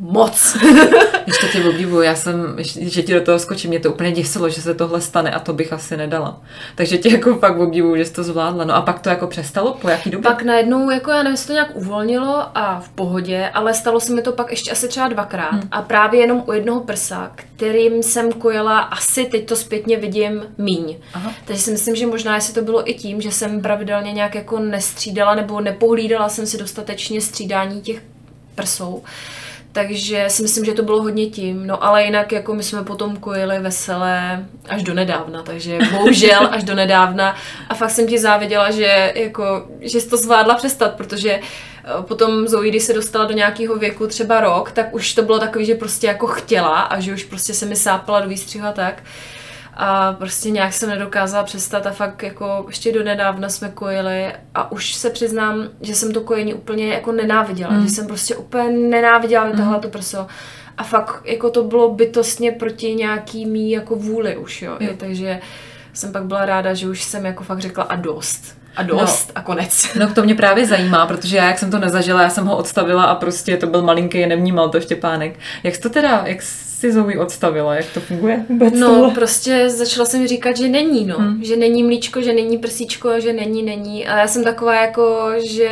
moc. 0.00 0.56
Ještě 1.26 1.46
tě 1.46 1.68
obdivuju, 1.68 2.02
já 2.02 2.14
jsem, 2.14 2.56
že 2.58 3.02
ti 3.02 3.14
do 3.14 3.20
toho 3.20 3.38
skočím, 3.38 3.70
mě 3.70 3.80
to 3.80 3.92
úplně 3.92 4.12
děsilo, 4.12 4.48
že 4.48 4.62
se 4.62 4.74
tohle 4.74 5.00
stane 5.00 5.30
a 5.30 5.38
to 5.38 5.52
bych 5.52 5.72
asi 5.72 5.96
nedala. 5.96 6.40
Takže 6.74 6.98
tě 6.98 7.08
jako 7.08 7.38
fakt 7.38 7.58
obdivuju, 7.58 7.96
že 7.96 8.04
jsi 8.04 8.12
to 8.12 8.24
zvládla. 8.24 8.64
No 8.64 8.74
a 8.74 8.82
pak 8.82 9.00
to 9.00 9.08
jako 9.08 9.26
přestalo, 9.26 9.72
po 9.80 9.88
jaký 9.88 10.10
době? 10.10 10.30
Pak 10.30 10.42
najednou, 10.42 10.90
jako 10.90 11.10
já 11.10 11.22
nevím, 11.22 11.36
se 11.36 11.46
to 11.46 11.52
nějak 11.52 11.76
uvolnilo 11.76 12.58
a 12.58 12.80
v 12.80 12.88
pohodě, 12.88 13.50
ale 13.54 13.74
stalo 13.74 14.00
se 14.00 14.14
mi 14.14 14.22
to 14.22 14.32
pak 14.32 14.50
ještě 14.50 14.70
asi 14.70 14.88
třeba 14.88 15.08
dvakrát. 15.08 15.50
Hmm. 15.50 15.68
A 15.70 15.82
právě 15.82 16.20
jenom 16.20 16.44
u 16.46 16.52
jednoho 16.52 16.80
prsa, 16.80 17.30
kterým 17.34 18.02
jsem 18.02 18.32
kojela 18.32 18.78
asi 18.78 19.24
teď 19.24 19.46
to 19.46 19.56
zpětně 19.56 19.96
vidím 19.96 20.42
míň. 20.58 20.96
Aha. 21.14 21.32
Takže 21.44 21.62
si 21.62 21.70
myslím, 21.70 21.96
že 21.96 22.06
možná 22.06 22.34
jestli 22.34 22.54
to 22.54 22.62
bylo 22.62 22.90
i 22.90 22.94
tím, 22.94 23.20
že 23.20 23.30
jsem 23.30 23.62
pravidelně 23.62 24.12
nějak 24.12 24.34
jako 24.34 24.58
nestřídala 24.58 25.34
nebo 25.34 25.60
nepohlídala 25.60 26.28
jsem 26.28 26.46
si 26.46 26.58
dostatečně 26.58 27.20
střídání 27.20 27.80
těch 27.80 28.02
prsou 28.54 29.02
takže 29.72 30.24
si 30.28 30.42
myslím, 30.42 30.64
že 30.64 30.72
to 30.72 30.82
bylo 30.82 31.02
hodně 31.02 31.26
tím. 31.26 31.66
No 31.66 31.84
ale 31.84 32.04
jinak 32.04 32.32
jako 32.32 32.54
my 32.54 32.62
jsme 32.62 32.84
potom 32.84 33.16
kojili 33.16 33.58
veselé 33.58 34.46
až 34.68 34.82
do 34.82 34.94
nedávna, 34.94 35.42
takže 35.42 35.78
bohužel 35.92 36.48
až 36.52 36.64
do 36.64 36.74
nedávna. 36.74 37.36
A 37.68 37.74
fakt 37.74 37.90
jsem 37.90 38.06
ti 38.06 38.18
záviděla, 38.18 38.70
že, 38.70 39.12
jako, 39.14 39.66
že 39.80 40.00
jsi 40.00 40.10
to 40.10 40.16
zvládla 40.16 40.54
přestat, 40.54 40.94
protože 40.94 41.30
eh, 41.32 41.40
potom 42.02 42.48
Zoe, 42.48 42.68
když 42.68 42.82
se 42.82 42.92
dostala 42.92 43.24
do 43.24 43.34
nějakého 43.34 43.76
věku, 43.76 44.06
třeba 44.06 44.40
rok, 44.40 44.72
tak 44.72 44.94
už 44.94 45.14
to 45.14 45.22
bylo 45.22 45.38
takový, 45.38 45.64
že 45.64 45.74
prostě 45.74 46.06
jako 46.06 46.26
chtěla 46.26 46.80
a 46.80 47.00
že 47.00 47.14
už 47.14 47.24
prostě 47.24 47.54
se 47.54 47.66
mi 47.66 47.76
sápala 47.76 48.20
do 48.20 48.28
výstřihu 48.28 48.66
a 48.66 48.72
tak 48.72 49.02
a 49.74 50.12
prostě 50.12 50.50
nějak 50.50 50.72
jsem 50.72 50.88
nedokázala 50.88 51.44
přestat 51.44 51.86
a 51.86 51.90
fakt 51.90 52.22
jako 52.22 52.64
ještě 52.68 52.92
do 52.92 53.04
nedávna 53.04 53.48
jsme 53.48 53.68
kojili 53.68 54.32
a 54.54 54.72
už 54.72 54.94
se 54.94 55.10
přiznám, 55.10 55.68
že 55.80 55.94
jsem 55.94 56.12
to 56.12 56.20
kojení 56.20 56.54
úplně 56.54 56.94
jako 56.94 57.12
nenáviděla, 57.12 57.72
mm. 57.72 57.82
že 57.82 57.88
jsem 57.88 58.06
prostě 58.06 58.36
úplně 58.36 58.70
nenáviděla 58.70 59.44
mm. 59.44 59.56
tohle 59.56 59.78
to 59.78 59.88
prso 59.88 60.26
a 60.78 60.82
fakt 60.82 61.22
jako 61.24 61.50
to 61.50 61.64
bylo 61.64 61.94
bytostně 61.94 62.52
proti 62.52 62.94
nějaký 62.94 63.46
mý 63.46 63.70
jako 63.70 63.96
vůli 63.96 64.36
už, 64.36 64.62
jo, 64.62 64.76
jo. 64.80 64.90
I, 64.92 64.96
takže 64.96 65.40
jsem 65.92 66.12
pak 66.12 66.24
byla 66.24 66.44
ráda, 66.44 66.74
že 66.74 66.88
už 66.88 67.02
jsem 67.02 67.26
jako 67.26 67.44
fakt 67.44 67.60
řekla 67.60 67.84
a 67.84 67.96
dost 67.96 68.60
a 68.76 68.82
dost 68.82 69.28
no, 69.28 69.32
a 69.34 69.42
konec. 69.42 69.88
No 69.98 70.14
to 70.14 70.22
mě 70.22 70.34
právě 70.34 70.66
zajímá, 70.66 71.06
protože 71.06 71.36
já, 71.36 71.46
jak 71.46 71.58
jsem 71.58 71.70
to 71.70 71.78
nezažila, 71.78 72.22
já 72.22 72.30
jsem 72.30 72.46
ho 72.46 72.56
odstavila 72.56 73.04
a 73.04 73.14
prostě 73.14 73.56
to 73.56 73.66
byl 73.66 73.82
malinký, 73.82 74.26
nevnímal 74.26 74.68
to 74.68 74.80
Štěpánek. 74.80 75.38
Jak 75.62 75.74
jsi 75.74 75.80
to 75.80 75.90
teda, 75.90 76.22
jak 76.26 76.42
si 76.42 76.92
Zoe 76.92 77.18
odstavila, 77.18 77.74
jak 77.74 77.86
to 77.94 78.00
funguje 78.00 78.44
vůbec? 78.48 78.74
No 78.74 78.86
tohle? 78.88 79.14
prostě 79.14 79.70
začala 79.70 80.06
jsem 80.06 80.26
říkat, 80.26 80.56
že 80.56 80.68
není, 80.68 81.06
no. 81.06 81.18
Hmm. 81.18 81.44
Že 81.44 81.56
není 81.56 81.82
mlíčko, 81.82 82.22
že 82.22 82.32
není 82.32 82.58
prsíčko, 82.58 83.20
že 83.20 83.32
není, 83.32 83.62
není. 83.62 84.06
A 84.06 84.18
já 84.18 84.26
jsem 84.26 84.44
taková 84.44 84.74
jako, 84.74 85.30
že 85.44 85.70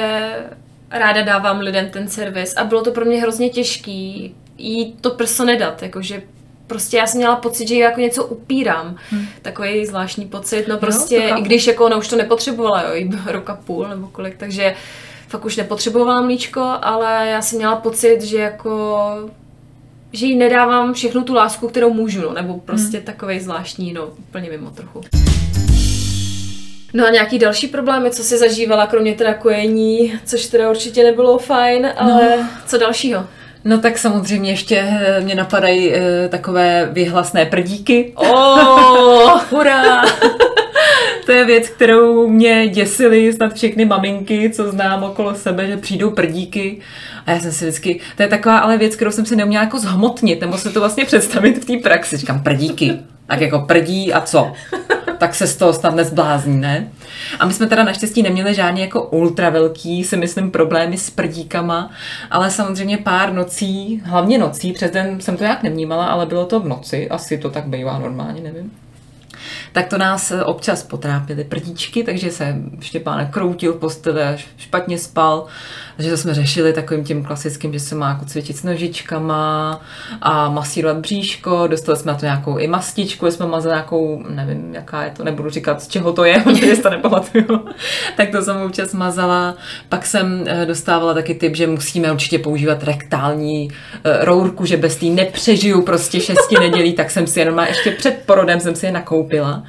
ráda 0.91 1.23
dávám 1.23 1.61
lidem 1.61 1.89
ten 1.91 2.09
servis 2.09 2.57
a 2.57 2.65
bylo 2.65 2.83
to 2.83 2.91
pro 2.91 3.05
mě 3.05 3.21
hrozně 3.21 3.51
těžký 3.51 4.35
jí 4.59 4.93
to 5.01 5.11
prso 5.11 5.45
nedat, 5.45 5.83
jakože 5.83 6.23
prostě 6.69 6.97
já 6.97 7.07
jsem 7.07 7.19
měla 7.19 7.37
pocit, 7.37 7.69
že 7.69 7.75
jí 7.75 7.81
jako 7.81 8.01
něco 8.01 8.25
upírám. 8.25 8.97
Hmm. 9.11 9.27
Takový 9.43 9.87
zvláštní 9.87 10.27
pocit, 10.27 10.69
no 10.69 10.79
prostě, 10.79 11.31
no, 11.31 11.39
i 11.39 11.43
když 11.43 11.67
jako 11.67 11.85
ona 11.85 11.97
už 11.97 12.09
to 12.09 12.17
nepotřebovala, 12.17 12.83
jo, 12.83 12.95
jí 12.95 13.11
roka 13.27 13.59
půl 13.65 13.89
nebo 13.89 14.07
kolik, 14.07 14.37
takže 14.37 14.75
fakt 15.29 15.45
už 15.45 15.57
nepotřebovala 15.57 16.21
mlíčko, 16.21 16.61
ale 16.83 17.29
já 17.29 17.43
jsem 17.43 17.59
měla 17.59 17.77
pocit, 17.77 18.23
že 18.23 18.39
jako 18.39 18.99
že 20.13 20.27
jí 20.27 20.37
nedávám 20.37 20.95
všechnu 20.95 21.25
tu 21.25 21.35
lásku, 21.35 21.69
kterou 21.69 21.93
můžu, 21.93 22.21
no, 22.21 22.33
nebo 22.33 22.59
prostě 22.59 22.97
hmm. 22.97 23.07
takový 23.07 23.41
zvláštní, 23.41 23.93
no, 23.93 24.07
úplně 24.07 24.51
mimo 24.51 24.71
trochu. 24.71 25.01
No 26.95 27.07
a 27.07 27.11
nějaký 27.11 27.39
další 27.39 27.67
problémy, 27.67 28.11
co 28.11 28.25
si 28.25 28.39
zažívala, 28.39 28.87
kromě 28.87 29.15
teda 29.15 29.35
kojení, 29.35 30.13
což 30.25 30.47
teda 30.47 30.71
určitě 30.71 31.05
nebylo 31.05 31.39
fajn, 31.39 31.93
ale 31.97 32.37
no. 32.37 32.49
co 32.67 32.79
dalšího? 32.79 33.27
No 33.65 33.79
tak 33.79 33.99
samozřejmě 33.99 34.51
ještě 34.51 34.77
eh, 34.77 35.21
mě 35.21 35.35
napadají 35.35 35.95
e, 35.95 36.29
takové 36.29 36.89
vyhlasné 36.93 37.47
prdíky. 37.47 38.13
Oh, 38.17 39.41
hurá! 39.51 40.05
to 41.27 41.33
je 41.33 41.45
věc, 41.45 41.69
kterou 41.69 42.29
mě 42.29 42.69
děsily 42.69 43.33
snad 43.33 43.55
všechny 43.55 43.85
maminky, 43.85 44.51
co 44.51 44.71
znám 44.71 45.05
okolo 45.05 45.35
sebe, 45.35 45.67
že 45.67 45.77
přijdou 45.77 46.11
prdíky. 46.11 46.79
A 47.27 47.31
já 47.31 47.41
jsem 47.41 47.53
si 47.53 47.65
vždycky, 47.65 48.01
to 48.17 48.23
je 48.23 48.29
taková 48.29 48.59
ale 48.59 48.79
věc, 48.79 48.97
kterou 48.97 49.11
jsem 49.11 49.27
si 49.27 49.37
neuměla 49.37 49.65
jako 49.65 49.79
zhmotnit, 49.79 50.41
nebo 50.41 50.59
se 50.59 50.71
to 50.71 50.81
vlastně 50.81 51.05
představit 51.05 51.65
v 51.65 51.67
té 51.67 51.89
praxi. 51.89 52.17
Říkám, 52.17 52.43
prdíky. 52.43 52.99
Tak 53.27 53.41
jako 53.41 53.59
prdí 53.59 54.13
a 54.13 54.21
co? 54.21 54.53
Tak 55.19 55.35
se 55.35 55.47
z 55.47 55.57
toho 55.57 55.73
snad 55.73 55.95
nezblázní, 55.95 56.57
ne? 56.57 56.89
A 57.39 57.47
my 57.47 57.53
jsme 57.53 57.67
teda 57.67 57.85
naštěstí 57.85 58.23
neměli 58.23 58.55
žádný 58.55 58.81
jako 58.81 59.03
ultra 59.03 59.51
velký, 59.51 60.05
si 60.05 60.17
myslím, 60.17 60.51
problémy 60.51 60.99
s 60.99 61.11
prdíkama, 61.11 61.91
ale 62.31 62.51
samozřejmě 62.51 62.99
pár 62.99 63.33
nocí, 63.33 64.03
hlavně 64.05 64.39
nocí, 64.39 64.73
přes 64.73 64.91
den 64.91 65.21
jsem 65.21 65.37
to 65.37 65.45
jak 65.45 65.63
nevnímala, 65.63 66.07
ale 66.07 66.27
bylo 66.27 66.47
to 66.47 66.61
v 66.61 66.69
noci, 66.69 67.09
asi 67.09 67.39
to 67.39 67.51
tak 67.51 67.67
bývá 67.67 67.99
normálně, 67.99 68.41
nevím 68.41 68.71
tak 69.73 69.89
to 69.89 69.99
nás 69.99 70.31
eh, 70.31 70.45
občas 70.45 70.83
potrápily 70.83 71.45
prdíčky, 71.45 72.05
takže 72.05 72.31
se 72.31 72.57
Štěpán 72.81 73.27
kroutil 73.27 73.73
v 73.73 73.79
posteli 73.79 74.23
špatně 74.57 74.99
spal. 74.99 75.47
Takže 75.99 76.11
to 76.11 76.17
jsme 76.17 76.35
řešili 76.35 76.73
takovým 76.73 77.05
tím 77.05 77.25
klasickým, 77.25 77.73
že 77.73 77.81
se 77.81 77.95
má 77.95 78.09
jako 78.09 78.25
cvičit 78.25 78.57
s 78.57 78.63
nožičkama 78.63 79.81
a 80.23 80.49
masírovat 80.49 80.97
bříško. 80.97 81.67
Dostali 81.67 81.99
jsme 81.99 82.13
na 82.13 82.19
to 82.19 82.27
nějakou 82.27 82.59
i 82.59 82.67
mastičku, 82.67 83.31
jsme 83.31 83.47
mazali 83.47 83.75
nějakou, 83.75 84.23
nevím, 84.29 84.75
jaká 84.75 85.05
je 85.05 85.11
to, 85.11 85.25
nebudu 85.25 85.51
říkat, 85.51 85.83
z 85.83 85.89
čeho 85.89 86.13
to 86.13 86.25
je, 86.25 86.41
protože 86.45 86.77
si 86.77 86.83
to 86.83 86.91
nepamatuju. 86.91 87.65
tak 88.17 88.31
to 88.31 88.43
jsem 88.43 88.57
občas 88.57 88.95
mazala. 88.95 89.55
Pak 89.89 90.07
jsem 90.07 90.45
eh, 90.47 90.67
dostávala 90.67 91.15
taky 91.15 91.35
tip, 91.35 91.57
že 91.57 91.67
musíme 91.67 92.13
určitě 92.13 92.39
používat 92.39 92.85
rektální 92.85 93.69
eh, 94.05 94.25
rourku, 94.25 94.65
že 94.67 94.77
bez 94.77 94.97
té 94.97 95.07
nepřežiju 95.07 95.83
prostě 95.83 96.21
šesti 96.21 96.55
nedělí, 96.61 96.93
tak 96.93 97.11
jsem 97.11 97.27
si 97.27 97.41
jenom 97.41 97.59
ještě 97.59 97.91
před 97.91 98.23
porodem 98.27 98.61
jsem 98.61 98.75
si 98.75 98.87
je 98.87 98.93
nakoupila. 98.93 99.65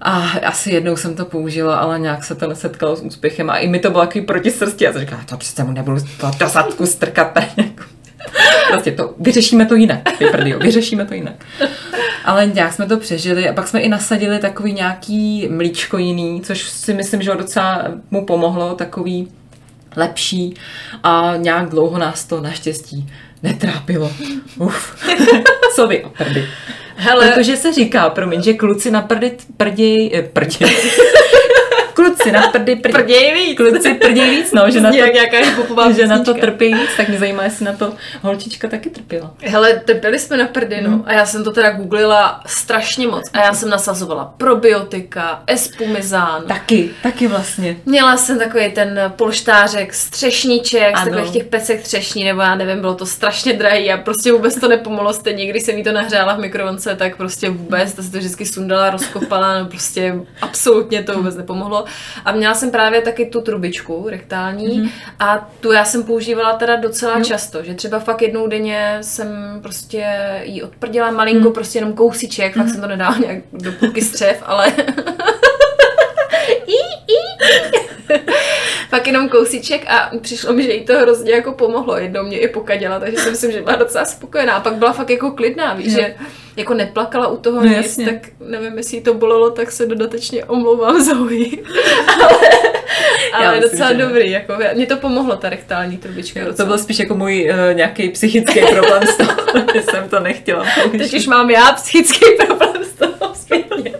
A 0.00 0.30
asi 0.46 0.70
jednou 0.70 0.96
jsem 0.96 1.14
to 1.14 1.24
použila, 1.24 1.76
ale 1.76 1.98
nějak 1.98 2.24
se 2.24 2.34
to 2.34 2.48
nesetkalo 2.48 2.96
s 2.96 3.02
úspěchem. 3.02 3.50
A 3.50 3.56
i 3.56 3.68
mi 3.68 3.78
to 3.78 3.90
bylo 3.90 4.02
takový 4.02 4.24
protisrstí. 4.24 4.84
Já 4.84 4.92
jsem 4.92 5.00
říkala, 5.00 5.22
to 5.28 5.36
přece 5.36 5.64
mu 5.64 5.72
nebudu 5.72 6.00
to 6.20 6.30
do 6.38 6.48
zadku 6.48 6.86
strkat. 6.86 7.38
Prostě 8.68 8.92
to, 8.92 9.14
vyřešíme 9.18 9.66
to 9.66 9.74
jinak. 9.74 10.00
Ty 10.18 10.26
prdio, 10.26 10.58
vyřešíme 10.58 11.04
to 11.04 11.14
jinak. 11.14 11.34
Ale 12.24 12.46
nějak 12.46 12.72
jsme 12.72 12.86
to 12.86 12.96
přežili 12.96 13.48
a 13.48 13.52
pak 13.52 13.68
jsme 13.68 13.80
i 13.80 13.88
nasadili 13.88 14.38
takový 14.38 14.72
nějaký 14.72 15.48
mlíčko 15.50 15.98
jiný, 15.98 16.40
což 16.44 16.62
si 16.62 16.94
myslím, 16.94 17.22
že 17.22 17.34
docela 17.34 17.84
mu 18.10 18.26
pomohlo, 18.26 18.74
takový 18.74 19.28
lepší 19.96 20.54
a 21.02 21.34
nějak 21.36 21.68
dlouho 21.68 21.98
nás 21.98 22.24
to 22.24 22.40
naštěstí 22.40 23.10
netrápilo. 23.42 24.12
Uf. 24.58 25.06
Co 25.74 25.86
vy 25.86 26.04
prdy? 26.18 26.48
Hele, 27.00 27.32
Protože 27.32 27.56
se 27.56 27.72
říká, 27.72 28.10
promiň, 28.10 28.42
že 28.42 28.54
kluci 28.54 28.90
na 28.90 29.02
prdy 29.02 29.32
prděj, 29.56 30.10
eh, 30.14 30.22
prděj. 30.22 30.68
kluci 31.98 32.32
na 32.32 32.48
prdy 32.48 32.76
prděj, 32.76 32.92
prděj 32.92 33.34
víc. 33.34 33.56
kluci 33.56 33.94
prděj 33.94 34.30
víc, 34.30 34.52
no, 34.52 34.70
že 34.70 34.80
na 34.80 34.90
to, 34.90 34.96
jak 34.96 35.14
nějaká 35.14 35.38
hipopová 35.38 35.90
že 35.90 36.06
na 36.06 36.18
to 36.18 36.34
trpí 36.34 36.74
víc, 36.74 36.90
tak 36.96 37.08
mě 37.08 37.18
zajímá, 37.18 37.44
jestli 37.44 37.64
na 37.64 37.72
to 37.72 37.92
holčička 38.22 38.68
taky 38.68 38.90
trpěla. 38.90 39.34
Hele, 39.42 39.82
trpěli 39.84 40.18
jsme 40.18 40.36
na 40.36 40.46
prdy, 40.46 40.80
no. 40.80 41.02
A 41.06 41.12
já 41.12 41.26
jsem 41.26 41.44
to 41.44 41.52
teda 41.52 41.70
googlila 41.70 42.40
strašně 42.46 43.06
moc. 43.06 43.30
A 43.32 43.38
já 43.38 43.54
jsem 43.54 43.70
nasazovala 43.70 44.34
probiotika, 44.36 45.42
espumizán. 45.46 46.42
Taky, 46.48 46.90
taky 47.02 47.26
vlastně. 47.26 47.76
Měla 47.86 48.16
jsem 48.16 48.38
takový 48.38 48.70
ten 48.70 49.12
polštářek 49.16 49.94
z 49.94 50.10
třešniček, 50.10 50.96
z 50.96 51.00
Ano. 51.00 51.10
takových 51.10 51.32
těch 51.32 51.44
pecek 51.44 51.82
třešní, 51.82 52.24
nebo 52.24 52.40
já 52.40 52.54
nevím, 52.54 52.80
bylo 52.80 52.94
to 52.94 53.06
strašně 53.06 53.52
drahý 53.52 53.92
a 53.92 53.96
prostě 53.96 54.32
vůbec 54.32 54.60
to 54.60 54.68
nepomohlo. 54.68 55.12
Stejně, 55.12 55.46
když 55.46 55.62
jsem 55.62 55.76
jí 55.78 55.84
to 55.84 55.92
nahřála 55.92 56.34
v 56.34 56.38
mikrovlnce, 56.38 56.96
tak 56.96 57.16
prostě 57.16 57.50
vůbec, 57.50 57.92
to 57.92 58.02
se 58.02 58.10
to 58.12 58.18
vždycky 58.18 58.46
sundala, 58.46 58.90
rozkopala, 58.90 59.58
no 59.58 59.66
prostě 59.66 60.14
absolutně 60.40 61.02
to 61.02 61.12
vůbec 61.12 61.36
nepomohlo. 61.36 61.84
A 62.24 62.32
měla 62.32 62.54
jsem 62.54 62.70
právě 62.70 63.00
taky 63.02 63.26
tu 63.26 63.40
trubičku 63.40 64.06
rektální 64.08 64.78
Mhm. 64.78 64.88
a 65.20 65.50
tu 65.60 65.72
já 65.72 65.84
jsem 65.84 66.02
používala 66.02 66.52
teda 66.52 66.76
docela 66.76 67.24
často, 67.24 67.62
že 67.62 67.74
třeba 67.74 67.98
fakt 67.98 68.22
jednou 68.22 68.46
denně 68.46 68.98
jsem 69.00 69.58
prostě 69.62 70.06
jí 70.44 70.62
odprdila 70.62 71.10
malinko, 71.10 71.44
Mhm. 71.44 71.52
prostě 71.52 71.78
jenom 71.78 71.92
kousíček, 71.92 72.54
fakt 72.54 72.68
jsem 72.68 72.80
to 72.80 72.86
nedala 72.86 73.16
nějak 73.18 73.38
do 73.52 73.72
půlky 73.72 74.02
střev, 74.02 74.42
ale 74.46 74.72
Pak 78.90 79.06
jenom 79.06 79.28
kousíček 79.28 79.84
a 79.90 80.10
přišlo 80.20 80.52
mi, 80.52 80.62
že 80.62 80.72
jí 80.72 80.84
to 80.84 80.98
hrozně 80.98 81.32
jako 81.32 81.52
pomohlo. 81.52 81.96
Jednou 81.98 82.22
mě 82.22 82.38
i 82.38 82.48
pokaděla, 82.48 83.00
takže 83.00 83.16
si 83.18 83.30
myslím, 83.30 83.52
že 83.52 83.62
byla 83.62 83.76
docela 83.76 84.04
spokojená. 84.04 84.52
A 84.54 84.60
pak 84.60 84.74
byla 84.74 84.92
fakt 84.92 85.10
jako 85.10 85.30
klidná, 85.30 85.74
víš, 85.74 85.86
Jo. 85.86 85.92
že 86.00 86.14
jako 86.56 86.74
neplakala 86.74 87.26
u 87.28 87.36
toho 87.36 87.56
No 87.60 87.66
nic, 87.68 87.76
jasně. 87.76 88.04
tak 88.06 88.16
nevím, 88.40 88.78
jestli 88.78 88.96
jí 88.96 89.02
to 89.02 89.14
bolelo, 89.14 89.50
tak 89.50 89.72
se 89.72 89.86
dodatečně 89.86 90.44
omlouvám 90.44 91.02
za 91.02 91.12
ale 93.32 93.46
ale 93.46 93.54
myslím, 93.60 93.70
docela 93.70 93.88
že 93.92 93.96
ne. 93.98 94.04
dobrý, 94.04 94.30
jako 94.30 94.54
mě 94.74 94.86
to 94.86 94.96
pomohlo, 94.96 95.36
ta 95.36 95.48
rektální 95.48 95.96
trubička. 95.96 96.40
To 96.40 96.46
docela. 96.46 96.66
byl 96.68 96.78
spíš 96.78 96.98
jako 96.98 97.14
můj 97.14 97.50
uh, 97.50 97.76
nějaký 97.76 98.08
psychický 98.08 98.60
problém 98.60 99.02
z 99.06 99.16
toho, 99.16 99.32
že 99.74 99.82
jsem 99.82 100.08
to 100.08 100.20
nechtěla. 100.20 100.66
Teď 100.98 101.14
už 101.14 101.26
mám 101.26 101.50
já 101.50 101.72
psychický 101.72 102.26
problém 102.46 102.84
z 102.84 102.92
toho 102.98 103.34
zpětně. 103.34 103.92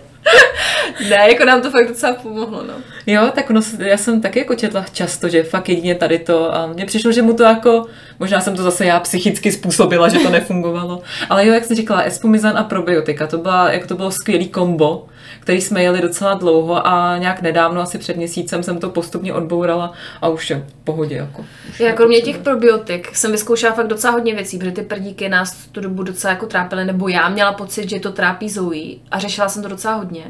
Ne, 1.10 1.28
jako 1.28 1.44
nám 1.44 1.62
to 1.62 1.70
fakt 1.70 1.88
docela 1.88 2.14
pomohlo, 2.14 2.62
no. 2.62 2.74
Jo, 3.06 3.30
tak 3.34 3.50
ono, 3.50 3.60
já 3.78 3.96
jsem 3.96 4.20
taky 4.20 4.38
jako 4.38 4.54
četla 4.54 4.84
často, 4.92 5.28
že 5.28 5.42
fakt 5.42 5.68
jedině 5.68 5.94
tady 5.94 6.18
to 6.18 6.54
a 6.54 6.66
mně 6.66 6.86
přišlo, 6.86 7.12
že 7.12 7.22
mu 7.22 7.32
to 7.32 7.42
jako, 7.42 7.86
možná 8.18 8.40
jsem 8.40 8.56
to 8.56 8.62
zase 8.62 8.84
já 8.84 9.00
psychicky 9.00 9.52
způsobila, 9.52 10.08
že 10.08 10.18
to 10.18 10.30
nefungovalo, 10.30 11.02
ale 11.30 11.46
jo, 11.46 11.54
jak 11.54 11.64
jsi 11.64 11.74
říkala, 11.74 12.00
espumizan 12.00 12.58
a 12.58 12.64
probiotika, 12.64 13.26
to, 13.26 13.38
byla, 13.38 13.72
jako 13.72 13.86
to 13.86 13.94
bylo 13.94 14.10
skvělý 14.10 14.48
kombo, 14.48 15.06
který 15.40 15.60
jsme 15.60 15.82
jeli 15.82 16.00
docela 16.00 16.34
dlouho 16.34 16.86
a 16.86 17.18
nějak 17.18 17.42
nedávno, 17.42 17.80
asi 17.80 17.98
před 17.98 18.16
měsícem 18.16 18.62
jsem 18.62 18.78
to 18.78 18.90
postupně 18.90 19.34
odbourala 19.34 19.92
a 20.22 20.28
už 20.28 20.50
je 20.50 20.56
v 20.68 20.84
pohodě. 20.84 21.16
Jako, 21.16 21.44
už 21.70 21.80
Já 21.80 21.92
kromě 21.92 22.16
těch 22.20 22.36
nepotřebuji. 22.36 22.60
probiotik 22.60 23.16
jsem 23.16 23.32
vyzkoušela 23.32 23.74
fakt 23.74 23.86
docela 23.86 24.12
hodně 24.12 24.34
věcí, 24.34 24.58
protože 24.58 24.72
ty 24.72 24.82
prdíky 24.82 25.28
nás 25.28 25.66
tu 25.66 25.80
dobu 25.80 26.02
docela 26.02 26.32
jako 26.32 26.46
trápily, 26.46 26.84
nebo 26.84 27.08
já 27.08 27.28
měla 27.28 27.52
pocit, 27.52 27.90
že 27.90 28.00
to 28.00 28.12
trápí 28.12 28.48
Zoe 28.50 28.94
a 29.10 29.18
řešila 29.18 29.48
jsem 29.48 29.62
to 29.62 29.68
docela 29.68 29.94
hodně. 29.94 30.24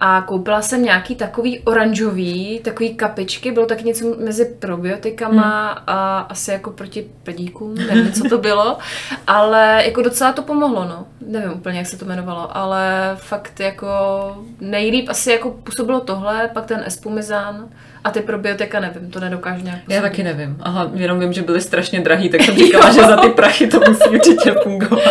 A 0.00 0.22
koupila 0.22 0.62
jsem 0.62 0.82
nějaký 0.82 1.14
takový 1.14 1.60
oranžový, 1.60 2.60
takový 2.64 2.94
kapičky, 2.94 3.52
bylo 3.52 3.66
tak 3.66 3.82
něco 3.82 4.16
mezi 4.24 4.44
probiotikama 4.58 5.68
a 5.86 6.18
asi 6.18 6.50
jako 6.50 6.70
proti 6.70 7.06
prdíkům, 7.22 7.74
nevím, 7.74 8.12
co 8.12 8.28
to 8.28 8.38
bylo, 8.38 8.78
ale 9.26 9.82
jako 9.84 10.02
docela 10.02 10.32
to 10.32 10.42
pomohlo, 10.42 10.84
no. 10.84 11.06
Nevím 11.26 11.52
úplně, 11.52 11.78
jak 11.78 11.86
se 11.86 11.98
to 11.98 12.04
jmenovalo, 12.04 12.56
ale 12.56 13.12
fakt 13.20 13.60
jako 13.60 13.96
nejlíp 14.60 15.08
asi 15.08 15.30
jako 15.30 15.50
působilo 15.50 16.00
tohle, 16.00 16.50
pak 16.54 16.66
ten 16.66 16.82
espumizán 16.86 17.68
a 18.04 18.10
ty 18.10 18.20
probiotika 18.20 18.80
nevím, 18.80 19.10
to 19.10 19.20
nedokážu 19.20 19.64
nějak 19.64 19.78
Já 19.78 19.82
posoudit. 19.84 20.02
taky 20.02 20.22
nevím. 20.22 20.56
Aha, 20.60 20.90
jenom 20.94 21.20
vím, 21.20 21.32
že 21.32 21.42
byly 21.42 21.60
strašně 21.60 22.00
drahý, 22.00 22.28
tak 22.28 22.42
jsem 22.44 22.56
říkala, 22.56 22.92
že 22.92 23.00
za 23.00 23.16
ty 23.16 23.28
prachy 23.28 23.66
to 23.66 23.80
musí 23.88 24.08
určitě 24.08 24.54
fungovat. 24.62 25.02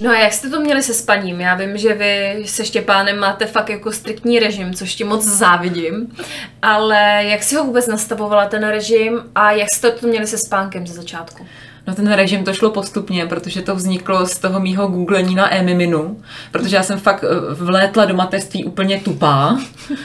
No 0.00 0.10
a 0.10 0.18
jak 0.18 0.32
jste 0.32 0.50
to 0.50 0.60
měli 0.60 0.82
se 0.82 0.94
spaním? 0.94 1.40
Já 1.40 1.54
vím, 1.54 1.78
že 1.78 1.94
vy 1.94 2.42
se 2.46 2.64
Štěpánem 2.64 3.18
máte 3.18 3.46
fakt 3.46 3.70
jako 3.70 3.92
striktní 3.92 4.38
režim, 4.38 4.74
což 4.74 4.94
ti 4.94 5.04
moc 5.04 5.24
závidím, 5.24 6.16
ale 6.62 7.20
jak 7.24 7.42
si 7.42 7.54
ho 7.56 7.64
vůbec 7.64 7.86
nastavovala 7.86 8.46
ten 8.48 8.68
režim 8.68 9.22
a 9.34 9.52
jak 9.52 9.68
jste 9.74 9.90
to 9.90 10.06
měli 10.06 10.26
se 10.26 10.38
spánkem 10.38 10.86
ze 10.86 10.94
začátku? 10.94 11.46
No 11.86 11.94
ten 11.94 12.12
režim 12.12 12.44
to 12.44 12.52
šlo 12.52 12.70
postupně, 12.70 13.26
protože 13.26 13.62
to 13.62 13.74
vzniklo 13.74 14.26
z 14.26 14.38
toho 14.38 14.60
mýho 14.60 14.88
googlení 14.88 15.34
na 15.34 15.54
e-miminu, 15.54 16.20
protože 16.52 16.76
já 16.76 16.82
jsem 16.82 16.98
fakt 16.98 17.24
eh, 17.24 17.54
vlétla 17.54 18.04
do 18.04 18.14
mateřství 18.14 18.64
úplně 18.64 19.00
tupá 19.00 19.58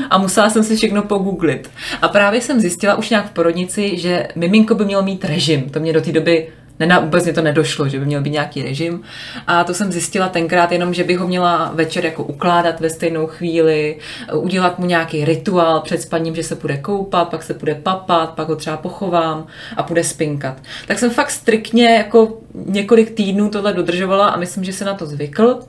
a 0.09 0.17
musela 0.17 0.49
jsem 0.49 0.63
si 0.63 0.75
všechno 0.75 1.01
pogooglit. 1.01 1.69
A 2.01 2.07
právě 2.07 2.41
jsem 2.41 2.59
zjistila 2.59 2.95
už 2.95 3.09
nějak 3.09 3.27
v 3.27 3.33
porodnici, 3.33 3.97
že 3.97 4.27
miminko 4.35 4.75
by 4.75 4.85
mělo 4.85 5.03
mít 5.03 5.25
režim. 5.25 5.69
To 5.69 5.79
mě 5.79 5.93
do 5.93 6.01
té 6.01 6.11
doby 6.11 6.49
Nena, 6.79 6.99
vůbec 6.99 7.23
mě 7.23 7.33
to 7.33 7.41
nedošlo, 7.41 7.89
že 7.89 7.99
by 7.99 8.05
měl 8.05 8.21
být 8.21 8.29
nějaký 8.29 8.63
režim. 8.63 9.01
A 9.47 9.63
to 9.63 9.73
jsem 9.73 9.91
zjistila 9.91 10.29
tenkrát 10.29 10.71
jenom, 10.71 10.93
že 10.93 11.03
bych 11.03 11.19
ho 11.19 11.27
měla 11.27 11.71
večer 11.73 12.05
jako 12.05 12.23
ukládat 12.23 12.79
ve 12.79 12.89
stejnou 12.89 13.27
chvíli, 13.27 13.97
udělat 14.33 14.79
mu 14.79 14.85
nějaký 14.85 15.25
rituál 15.25 15.81
před 15.81 16.01
spaním, 16.01 16.35
že 16.35 16.43
se 16.43 16.55
bude 16.55 16.77
koupat, 16.77 17.29
pak 17.29 17.43
se 17.43 17.53
bude 17.53 17.75
papat, 17.75 18.29
pak 18.29 18.47
ho 18.47 18.55
třeba 18.55 18.77
pochovám 18.77 19.47
a 19.77 19.83
bude 19.83 20.03
spinkat. 20.03 20.57
Tak 20.87 20.99
jsem 20.99 21.09
fakt 21.09 21.31
striktně 21.31 21.95
jako 21.95 22.37
několik 22.65 23.11
týdnů 23.11 23.49
tohle 23.49 23.73
dodržovala 23.73 24.27
a 24.27 24.37
myslím, 24.37 24.63
že 24.63 24.73
se 24.73 24.85
na 24.85 24.93
to 24.93 25.05
zvykl. 25.05 25.59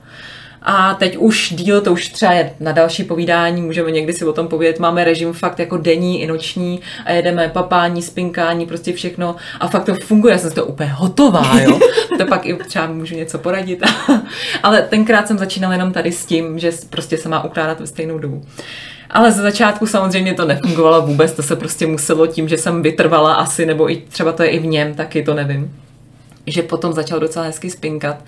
A 0.71 0.93
teď 0.93 1.17
už 1.17 1.53
díl, 1.55 1.81
to 1.81 1.91
už 1.91 2.09
třeba 2.09 2.31
je 2.31 2.53
na 2.59 2.71
další 2.71 3.03
povídání, 3.03 3.61
můžeme 3.61 3.91
někdy 3.91 4.13
si 4.13 4.25
o 4.25 4.33
tom 4.33 4.47
povědět, 4.47 4.79
máme 4.79 5.03
režim 5.03 5.33
fakt 5.33 5.59
jako 5.59 5.77
denní 5.77 6.21
i 6.21 6.27
noční 6.27 6.79
a 7.05 7.11
jedeme 7.11 7.49
papání, 7.49 8.01
spinkání, 8.01 8.65
prostě 8.65 8.93
všechno 8.93 9.35
a 9.59 9.67
fakt 9.67 9.83
to 9.83 9.93
funguje, 9.95 10.31
já 10.31 10.37
jsem 10.37 10.49
z 10.49 10.53
toho 10.53 10.67
úplně 10.67 10.89
hotová, 10.89 11.59
jo. 11.59 11.79
To 12.17 12.25
pak 12.25 12.45
i 12.45 12.53
třeba 12.53 12.87
můžu 12.87 13.15
něco 13.15 13.37
poradit. 13.37 13.83
Ale 14.63 14.81
tenkrát 14.81 15.27
jsem 15.27 15.37
začínala 15.37 15.73
jenom 15.73 15.91
tady 15.91 16.11
s 16.11 16.25
tím, 16.25 16.59
že 16.59 16.71
prostě 16.89 17.17
se 17.17 17.29
má 17.29 17.43
ukládat 17.43 17.79
ve 17.79 17.87
stejnou 17.87 18.19
dobu. 18.19 18.45
Ale 19.09 19.31
ze 19.31 19.41
začátku 19.41 19.87
samozřejmě 19.87 20.33
to 20.33 20.45
nefungovalo 20.45 21.01
vůbec, 21.01 21.31
to 21.31 21.43
se 21.43 21.55
prostě 21.55 21.87
muselo 21.87 22.27
tím, 22.27 22.49
že 22.49 22.57
jsem 22.57 22.81
vytrvala 22.81 23.33
asi, 23.33 23.65
nebo 23.65 23.91
i 23.91 23.95
třeba 23.95 24.31
to 24.31 24.43
je 24.43 24.49
i 24.49 24.59
v 24.59 24.65
něm, 24.65 24.93
taky 24.93 25.23
to 25.23 25.33
nevím 25.33 25.73
že 26.47 26.61
potom 26.61 26.93
začal 26.93 27.19
docela 27.19 27.45
hezky 27.45 27.69
spinkat, 27.69 28.23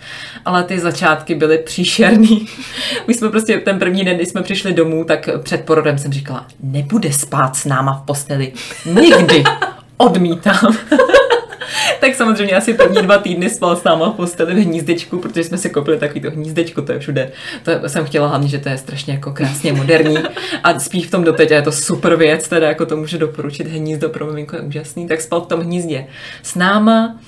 ale 0.45 0.63
ty 0.63 0.79
začátky 0.79 1.35
byly 1.35 1.57
příšerný. 1.57 2.47
My 3.07 3.13
jsme 3.13 3.29
prostě 3.29 3.57
ten 3.57 3.79
první 3.79 4.03
den, 4.03 4.15
když 4.15 4.29
jsme 4.29 4.41
přišli 4.41 4.73
domů, 4.73 5.03
tak 5.03 5.29
před 5.43 5.65
porodem 5.65 5.97
jsem 5.97 6.13
říkala, 6.13 6.47
nebude 6.63 7.13
spát 7.13 7.55
s 7.55 7.65
náma 7.65 7.93
v 7.93 8.05
posteli. 8.05 8.53
Nikdy. 8.85 9.43
Odmítám. 9.97 10.77
tak 11.99 12.15
samozřejmě 12.15 12.55
asi 12.55 12.73
první 12.73 13.01
dva 13.01 13.17
týdny 13.17 13.49
spal 13.49 13.75
s 13.75 13.83
náma 13.83 14.09
v 14.09 14.13
posteli 14.13 14.53
v 14.53 14.65
hnízdečku, 14.65 15.19
protože 15.19 15.43
jsme 15.43 15.57
si 15.57 15.69
koupili 15.69 15.97
takový 15.97 16.21
to 16.21 16.31
hnízdečko, 16.31 16.81
to 16.81 16.91
je 16.91 16.99
všude. 16.99 17.31
To 17.63 17.89
jsem 17.89 18.05
chtěla 18.05 18.27
hlavně, 18.27 18.47
že 18.47 18.57
to 18.57 18.69
je 18.69 18.77
strašně 18.77 19.13
jako 19.13 19.31
krásně 19.31 19.73
moderní 19.73 20.17
a 20.63 20.79
spí 20.79 21.01
v 21.03 21.11
tom 21.11 21.23
doteď 21.23 21.51
a 21.51 21.55
je 21.55 21.61
to 21.61 21.71
super 21.71 22.15
věc, 22.15 22.47
teda 22.47 22.67
jako 22.67 22.85
to 22.85 22.97
můžu 22.97 23.17
doporučit, 23.17 23.67
hnízdo 23.67 24.09
pro 24.09 24.25
miminko 24.25 24.55
je 24.55 24.61
úžasný, 24.61 25.07
tak 25.07 25.21
spal 25.21 25.41
v 25.41 25.47
tom 25.47 25.59
hnízdě 25.59 26.07
s 26.43 26.55
náma 26.55 27.19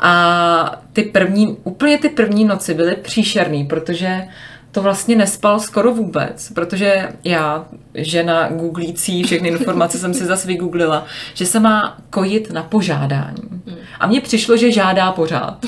a 0.00 0.82
ty 0.92 1.02
první, 1.02 1.58
úplně 1.64 1.98
ty 1.98 2.08
první 2.08 2.44
noci 2.44 2.74
byly 2.74 2.96
příšerný, 2.96 3.64
protože 3.64 4.24
to 4.72 4.82
vlastně 4.82 5.16
nespal 5.16 5.60
skoro 5.60 5.94
vůbec, 5.94 6.52
protože 6.54 7.08
já, 7.24 7.66
žena 7.94 8.48
googlící, 8.48 9.22
všechny 9.22 9.48
informace 9.48 9.98
jsem 9.98 10.14
si 10.14 10.24
zase 10.24 10.48
vygooglila, 10.48 11.06
že 11.34 11.46
se 11.46 11.60
má 11.60 11.98
kojit 12.10 12.52
na 12.52 12.62
požádání. 12.62 13.62
A 14.00 14.06
mně 14.06 14.20
přišlo, 14.20 14.56
že 14.56 14.72
žádá 14.72 15.12
pořád. 15.12 15.66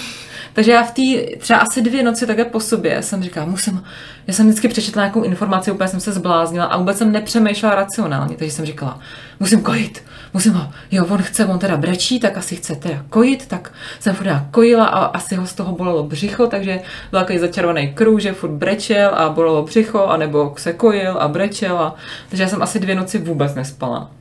Takže 0.56 0.72
já 0.72 0.82
v 0.82 0.90
té 0.90 1.36
třeba 1.38 1.58
asi 1.58 1.82
dvě 1.82 2.02
noci 2.02 2.26
takhle 2.26 2.44
po 2.44 2.60
sobě 2.60 3.02
jsem 3.02 3.22
říkala, 3.22 3.46
musím, 3.46 3.84
já 4.26 4.34
jsem 4.34 4.46
vždycky 4.46 4.68
přečetla 4.68 5.02
nějakou 5.02 5.22
informaci, 5.22 5.70
úplně 5.70 5.88
jsem 5.88 6.00
se 6.00 6.12
zbláznila 6.12 6.64
a 6.64 6.76
vůbec 6.76 6.98
jsem 6.98 7.12
nepřemýšlela 7.12 7.74
racionálně, 7.74 8.36
takže 8.36 8.52
jsem 8.52 8.66
říkala, 8.66 9.00
musím 9.40 9.62
kojit, 9.62 10.02
musím 10.34 10.52
ho, 10.52 10.72
jo, 10.90 11.06
on 11.08 11.22
chce, 11.22 11.46
on 11.46 11.58
teda 11.58 11.76
brečí, 11.76 12.20
tak 12.20 12.36
asi 12.36 12.56
chce 12.56 12.76
teda 12.76 13.04
kojit, 13.10 13.46
tak 13.46 13.72
jsem 14.00 14.14
furt 14.14 14.28
kojila 14.50 14.86
a 14.86 15.04
asi 15.04 15.34
ho 15.34 15.46
z 15.46 15.54
toho 15.54 15.72
bolelo 15.72 16.02
břicho, 16.02 16.46
takže 16.46 16.80
byl 17.10 17.20
takový 17.20 17.38
začarovaný 17.38 17.94
kruh, 17.94 18.20
že 18.20 18.32
furt 18.32 18.50
brečel 18.50 19.10
a 19.14 19.28
bolelo 19.28 19.62
břicho, 19.62 20.06
anebo 20.06 20.54
se 20.58 20.72
kojil 20.72 21.16
a 21.18 21.28
brečel 21.28 21.78
a, 21.78 21.94
takže 22.28 22.42
já 22.42 22.48
jsem 22.48 22.62
asi 22.62 22.80
dvě 22.80 22.94
noci 22.94 23.18
vůbec 23.18 23.54
nespala. 23.54 24.15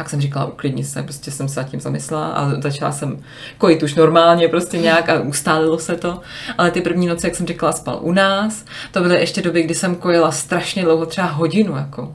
Tak 0.00 0.10
jsem 0.10 0.20
říkala, 0.20 0.46
uklidni 0.46 0.84
se, 0.84 1.02
prostě 1.02 1.30
jsem 1.30 1.48
se 1.48 1.60
nad 1.60 1.68
tím 1.68 1.80
zamyslela 1.80 2.28
a 2.28 2.60
začala 2.60 2.92
jsem 2.92 3.22
kojit 3.58 3.82
už 3.82 3.94
normálně 3.94 4.48
prostě 4.48 4.78
nějak 4.78 5.08
a 5.08 5.20
ustálilo 5.20 5.78
se 5.78 5.96
to. 5.96 6.20
Ale 6.58 6.70
ty 6.70 6.80
první 6.80 7.06
noci, 7.06 7.26
jak 7.26 7.34
jsem 7.34 7.46
říkala, 7.46 7.72
spal 7.72 7.98
u 8.02 8.12
nás. 8.12 8.64
To 8.92 9.00
byly 9.00 9.20
ještě 9.20 9.42
doby, 9.42 9.62
kdy 9.62 9.74
jsem 9.74 9.94
kojila 9.94 10.32
strašně 10.32 10.82
dlouho, 10.82 11.06
třeba 11.06 11.26
hodinu 11.26 11.76
jako. 11.76 12.14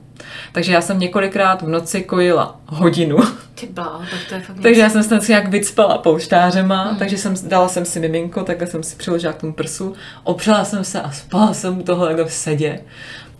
Takže 0.51 0.73
já 0.73 0.81
jsem 0.81 0.99
několikrát 0.99 1.61
v 1.61 1.67
noci 1.67 2.01
kojila 2.01 2.59
hodinu. 2.65 3.17
Ty 3.59 3.67
blá, 3.67 4.01
tak 4.11 4.19
to 4.29 4.35
je 4.35 4.41
fakt 4.41 4.57
Takže 4.61 4.81
já 4.81 4.89
jsem 4.89 5.03
se 5.03 5.09
tam 5.09 5.19
nějak 5.27 5.47
vycpala 5.47 5.97
pouštářema, 5.97 6.83
hmm. 6.83 6.97
takže 6.97 7.17
jsem, 7.17 7.35
dala 7.47 7.67
jsem 7.67 7.85
si 7.85 7.99
miminko, 7.99 8.43
takhle 8.43 8.67
jsem 8.67 8.83
si 8.83 8.95
přiložila 8.95 9.33
k 9.33 9.41
tomu 9.41 9.53
prsu, 9.53 9.93
opřela 10.23 10.65
jsem 10.65 10.83
se 10.83 11.01
a 11.01 11.11
spala 11.11 11.53
jsem 11.53 11.79
u 11.79 11.83
toho 11.83 12.05
takhle 12.05 12.25
v 12.25 12.33
sedě. 12.33 12.79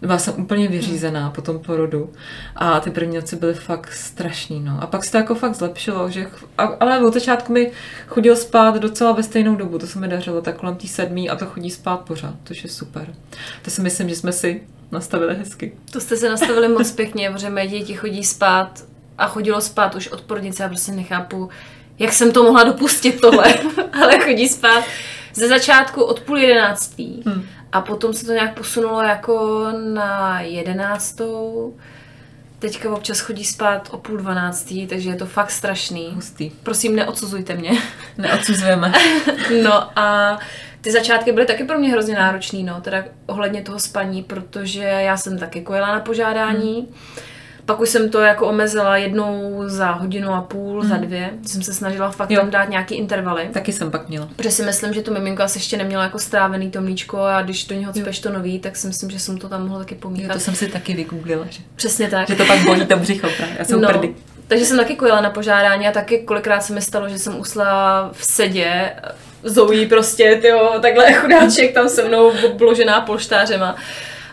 Byla 0.06 0.18
jsem 0.18 0.34
úplně 0.38 0.68
vyřízená 0.68 1.30
po 1.30 1.42
tom 1.42 1.60
porodu 1.60 2.10
a 2.56 2.80
ty 2.80 2.92
první 2.92 3.16
noci 3.16 3.36
byly 3.36 3.54
fakt 3.54 3.94
strašný, 3.94 4.60
no. 4.60 4.78
A 4.82 4.88
pak 4.88 5.04
se 5.04 5.12
to 5.12 5.18
jako 5.18 5.36
fakt 5.36 5.56
zlepšilo, 5.56 6.10
že, 6.12 6.28
ale 6.58 7.06
od 7.06 7.14
začátku 7.14 7.54
mi 7.54 7.72
chodil 8.08 8.36
spát 8.36 8.76
docela 8.76 9.12
ve 9.12 9.24
stejnou 9.24 9.56
dobu, 9.56 9.80
to 9.80 9.88
se 9.88 10.00
mi 10.00 10.08
dařilo 10.08 10.42
tak 10.42 10.56
kolem 10.58 10.76
tý 10.76 10.88
sedmý 10.88 11.30
a 11.30 11.36
to 11.36 11.46
chodí 11.46 11.72
spát 11.72 11.98
pořád, 11.98 12.34
to 12.44 12.54
je 12.64 12.70
super. 12.70 13.16
To 13.62 13.72
si 13.72 13.82
myslím, 13.82 14.10
že 14.10 14.16
jsme 14.16 14.32
si 14.32 14.62
nastavili 14.92 15.36
hezky. 15.36 15.74
To 15.92 16.02
jste 16.02 16.18
se 16.18 16.30
nastavili 16.30 16.68
moc 16.68 16.92
pěkně, 16.92 17.32
protože 17.32 17.50
mé 17.50 17.68
děti 17.68 17.94
chodí 17.94 18.24
spát 18.24 18.84
a 19.18 19.28
chodilo 19.28 19.62
spát 19.62 19.96
už 19.96 20.08
od 20.08 20.22
porodnice, 20.22 20.64
já 20.64 20.70
prostě 20.70 20.92
nechápu, 20.92 21.50
jak 22.00 22.14
jsem 22.14 22.32
to 22.32 22.44
mohla 22.44 22.64
dopustit 22.64 23.22
tohle, 23.22 23.54
ale 24.02 24.20
chodí 24.20 24.50
spát 24.50 24.84
ze 25.36 25.48
začátku 25.48 26.04
od 26.04 26.20
půl 26.20 26.38
jedenáctý 26.38 27.22
hmm. 27.26 27.44
a 27.72 27.82
potom 27.82 28.14
se 28.14 28.26
to 28.26 28.32
nějak 28.32 28.58
posunulo 28.58 29.02
jako 29.02 29.68
na 29.94 30.42
jedenáctou. 30.42 31.74
Teďka 32.60 32.94
občas 32.94 33.20
chodí 33.20 33.46
spát 33.46 33.90
o 33.92 33.98
půl 33.98 34.18
dvanáctý, 34.18 34.88
takže 34.88 35.10
je 35.10 35.16
to 35.16 35.26
fakt 35.26 35.52
strašný. 35.52 36.12
Hustý. 36.16 36.50
Prosím, 36.50 36.96
neodsuzujte 36.96 37.56
mě. 37.56 37.72
Neodsuzujeme. 38.18 38.94
no 39.64 40.00
a 40.00 40.40
ty 40.82 40.92
začátky 40.92 41.32
byly 41.32 41.46
taky 41.46 41.64
pro 41.64 41.80
mě 41.80 41.92
hrozně 41.92 42.16
náročný, 42.16 42.64
no, 42.64 42.82
teda 42.82 43.04
ohledně 43.26 43.62
toho 43.62 43.80
spaní, 43.80 44.24
protože 44.24 44.84
já 44.84 45.18
jsem 45.18 45.40
taky 45.40 45.62
kojila 45.62 45.88
na 45.88 46.00
požádání. 46.00 46.76
Hmm. 46.76 46.96
Pak 47.66 47.80
už 47.80 47.90
jsem 47.90 48.10
to 48.10 48.20
jako 48.20 48.48
omezila 48.48 48.98
jednou 48.98 49.64
za 49.66 49.92
hodinu 49.92 50.34
a 50.34 50.42
půl, 50.42 50.82
hmm. 50.82 50.90
za 50.90 50.98
dvě. 50.98 51.30
Jsem 51.46 51.62
se 51.64 51.74
snažila 51.74 52.12
fakt 52.12 52.32
jo. 52.32 52.40
tam 52.40 52.50
dát 52.50 52.70
nějaký 52.70 52.96
intervaly. 52.96 53.50
Taky 53.54 53.74
jsem 53.74 53.92
pak 53.92 54.10
měla. 54.10 54.30
Protože 54.36 54.52
si 54.52 54.64
myslím, 54.64 54.94
že 54.94 55.02
to 55.02 55.12
miminko 55.12 55.44
asi 55.44 55.58
ještě 55.58 55.78
nemělo 55.78 56.04
jako 56.04 56.20
strávený 56.20 56.72
to 56.72 56.82
mlíčko 56.82 57.20
a 57.22 57.42
když 57.42 57.66
do 57.66 57.76
něho 57.76 57.94
cpeš 57.94 58.20
to 58.20 58.32
nový, 58.32 58.60
tak 58.60 58.76
si 58.76 58.88
myslím, 58.88 59.10
že 59.10 59.20
jsem 59.20 59.38
to 59.38 59.50
tam 59.50 59.64
mohla 59.64 59.80
taky 59.80 59.96
pomíchat. 59.96 60.30
Jo, 60.30 60.34
to 60.34 60.40
jsem 60.40 60.56
si 60.56 60.68
taky 60.68 60.94
vygooglila, 60.94 61.46
že? 61.50 61.60
Přesně 61.76 62.10
tak. 62.10 62.28
Že 62.28 62.36
to 62.36 62.46
pak 62.46 62.66
bolí 62.66 62.86
to 62.86 62.98
břicho 62.98 63.28
právě. 63.38 63.56
Já 63.60 63.66
jsem 63.66 63.82
no, 63.82 63.88
prdy. 63.88 64.16
Takže 64.48 64.66
jsem 64.66 64.78
taky 64.78 64.96
kojila 64.96 65.22
na 65.22 65.30
požádání 65.30 65.88
a 65.88 65.92
taky 65.92 66.20
kolikrát 66.20 66.62
se 66.62 66.74
mi 66.74 66.82
stalo, 66.82 67.10
že 67.10 67.20
jsem 67.20 67.40
usla 67.40 68.10
v 68.14 68.26
sedě 68.26 68.92
Zoe 69.44 69.86
prostě, 69.86 70.40
tyjo, 70.42 70.80
takhle 70.82 71.14
chudáček 71.14 71.74
tam 71.74 71.90
se 71.90 72.04
mnou 72.04 72.32
obložená 72.46 73.02
polštářema. 73.02 73.76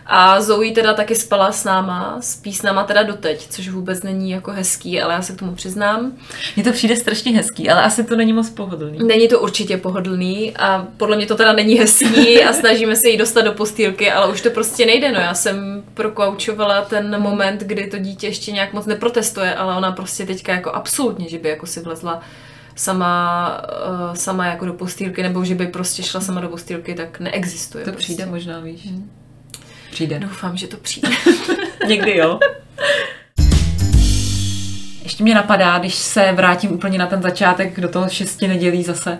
A 0.05 0.41
Zoe 0.41 0.71
teda 0.71 0.93
taky 0.93 1.15
spala 1.15 1.51
s 1.51 1.63
náma, 1.63 2.17
spí 2.19 2.53
s 2.53 2.61
náma 2.61 2.83
teda 2.83 3.03
doteď, 3.03 3.47
což 3.49 3.69
vůbec 3.69 4.03
není 4.03 4.31
jako 4.31 4.51
hezký, 4.51 5.01
ale 5.01 5.13
já 5.13 5.21
se 5.21 5.33
k 5.33 5.39
tomu 5.39 5.55
přiznám. 5.55 6.11
Mně 6.55 6.63
to 6.63 6.71
přijde 6.71 6.95
strašně 6.95 7.31
hezký, 7.31 7.69
ale 7.69 7.83
asi 7.83 8.03
to 8.03 8.15
není 8.15 8.33
moc 8.33 8.49
pohodlný. 8.49 8.99
Není 9.07 9.27
to 9.27 9.39
určitě 9.39 9.77
pohodlný 9.77 10.57
a 10.57 10.87
podle 10.97 11.15
mě 11.15 11.25
to 11.25 11.35
teda 11.35 11.53
není 11.53 11.75
hezký 11.75 12.43
a 12.43 12.53
snažíme 12.53 12.95
se 12.95 13.09
jí 13.09 13.17
dostat 13.17 13.41
do 13.41 13.51
postýlky, 13.51 14.11
ale 14.11 14.31
už 14.31 14.41
to 14.41 14.49
prostě 14.49 14.85
nejde. 14.85 15.11
No 15.11 15.19
já 15.19 15.33
jsem 15.33 15.83
prokaučovala 15.93 16.81
ten 16.81 17.21
moment, 17.21 17.61
kdy 17.61 17.87
to 17.87 17.97
dítě 17.97 18.27
ještě 18.27 18.51
nějak 18.51 18.73
moc 18.73 18.85
neprotestuje, 18.85 19.55
ale 19.55 19.77
ona 19.77 19.91
prostě 19.91 20.25
teďka 20.25 20.53
jako 20.53 20.71
absolutně, 20.71 21.29
že 21.29 21.39
by 21.39 21.49
jako 21.49 21.65
si 21.65 21.79
vlezla 21.79 22.21
sama, 22.75 23.61
uh, 24.09 24.15
sama 24.15 24.45
jako 24.45 24.65
do 24.65 24.73
postýlky, 24.73 25.23
nebo 25.23 25.45
že 25.45 25.55
by 25.55 25.67
prostě 25.67 26.03
šla 26.03 26.21
sama 26.21 26.41
do 26.41 26.49
postýlky, 26.49 26.93
tak 26.93 27.19
neexistuje. 27.19 27.85
To 27.85 27.91
prostě. 27.91 28.13
přijde 28.13 28.25
možná, 28.25 28.59
víš. 28.59 28.85
Hmm. 28.85 29.22
Přijde. 29.93 30.19
Doufám, 30.19 30.57
že 30.57 30.67
to 30.67 30.77
přijde. 30.77 31.09
Někdy 31.87 32.17
jo. 32.17 32.39
Ještě 35.03 35.23
mě 35.23 35.35
napadá, 35.35 35.77
když 35.79 35.95
se 35.95 36.31
vrátím 36.31 36.71
úplně 36.71 36.97
na 36.97 37.07
ten 37.07 37.21
začátek 37.21 37.79
do 37.79 37.89
toho 37.89 38.09
šesti 38.09 38.47
nedělí 38.47 38.83
zase, 38.83 39.17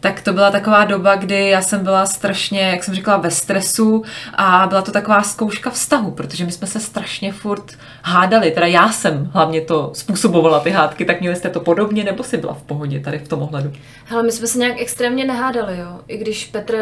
tak 0.00 0.20
to 0.20 0.32
byla 0.32 0.50
taková 0.50 0.84
doba, 0.84 1.14
kdy 1.14 1.48
já 1.48 1.62
jsem 1.62 1.84
byla 1.84 2.06
strašně, 2.06 2.60
jak 2.60 2.84
jsem 2.84 2.94
říkala, 2.94 3.16
ve 3.16 3.30
stresu 3.30 4.02
a 4.34 4.66
byla 4.66 4.82
to 4.82 4.92
taková 4.92 5.22
zkouška 5.22 5.70
vztahu, 5.70 6.10
protože 6.10 6.44
my 6.44 6.52
jsme 6.52 6.66
se 6.66 6.80
strašně 6.80 7.32
furt 7.32 7.72
hádali, 8.02 8.50
teda 8.50 8.66
já 8.66 8.92
jsem 8.92 9.30
hlavně 9.32 9.60
to 9.60 9.90
způsobovala 9.94 10.60
ty 10.60 10.70
hádky, 10.70 11.04
tak 11.04 11.20
měli 11.20 11.36
jste 11.36 11.50
to 11.50 11.60
podobně, 11.60 12.04
nebo 12.04 12.24
si 12.24 12.36
byla 12.36 12.54
v 12.54 12.62
pohodě 12.62 13.00
tady 13.00 13.18
v 13.18 13.28
tom 13.28 13.42
ohledu? 13.42 13.72
Hele, 14.04 14.22
my 14.22 14.32
jsme 14.32 14.46
se 14.46 14.58
nějak 14.58 14.74
extrémně 14.78 15.24
nehádali, 15.24 15.78
jo, 15.78 16.00
i 16.08 16.18
když 16.18 16.46
Petr 16.46 16.76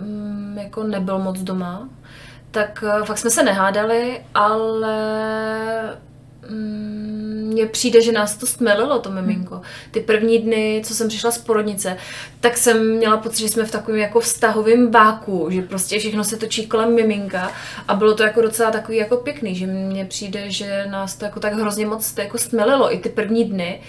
mm, 0.00 0.58
jako 0.62 0.82
nebyl 0.82 1.18
moc 1.18 1.40
doma, 1.40 1.88
tak 2.52 2.84
eh, 2.86 3.04
fakt 3.04 3.18
jsme 3.18 3.30
se 3.30 3.42
nehádali, 3.42 4.20
ale 4.34 4.96
mm, 6.48 7.50
mně 7.52 7.66
přijde, 7.66 8.02
že 8.02 8.12
nás 8.12 8.36
to 8.36 8.46
stmelilo, 8.46 8.98
to 8.98 9.10
miminko. 9.10 9.60
Ty 9.90 10.00
první 10.00 10.38
dny, 10.38 10.82
co 10.84 10.94
jsem 10.94 11.08
přišla 11.08 11.30
z 11.30 11.38
porodnice, 11.38 11.96
tak 12.40 12.56
jsem 12.56 12.96
měla 12.96 13.16
pocit, 13.16 13.38
že 13.42 13.48
jsme 13.48 13.64
v 13.64 13.70
takovém 13.70 14.00
jako 14.00 14.20
vztahovém 14.20 14.90
báku, 14.90 15.48
že 15.50 15.62
prostě 15.62 15.98
všechno 15.98 16.24
se 16.24 16.36
točí 16.36 16.66
kolem 16.66 16.94
miminka 16.94 17.52
a 17.88 17.94
bylo 17.94 18.14
to 18.14 18.22
jako 18.22 18.42
docela 18.42 18.70
takový 18.70 18.96
jako 18.98 19.16
pěkný, 19.16 19.54
že 19.54 19.66
mně 19.66 20.04
přijde, 20.04 20.50
že 20.50 20.86
nás 20.90 21.16
to 21.16 21.24
jako 21.24 21.40
tak 21.40 21.52
hrozně 21.52 21.86
moc 21.86 22.18
jako 22.18 22.38
stmelilo 22.38 22.94
i 22.94 22.98
ty 22.98 23.08
první 23.08 23.44
dny, 23.44 23.80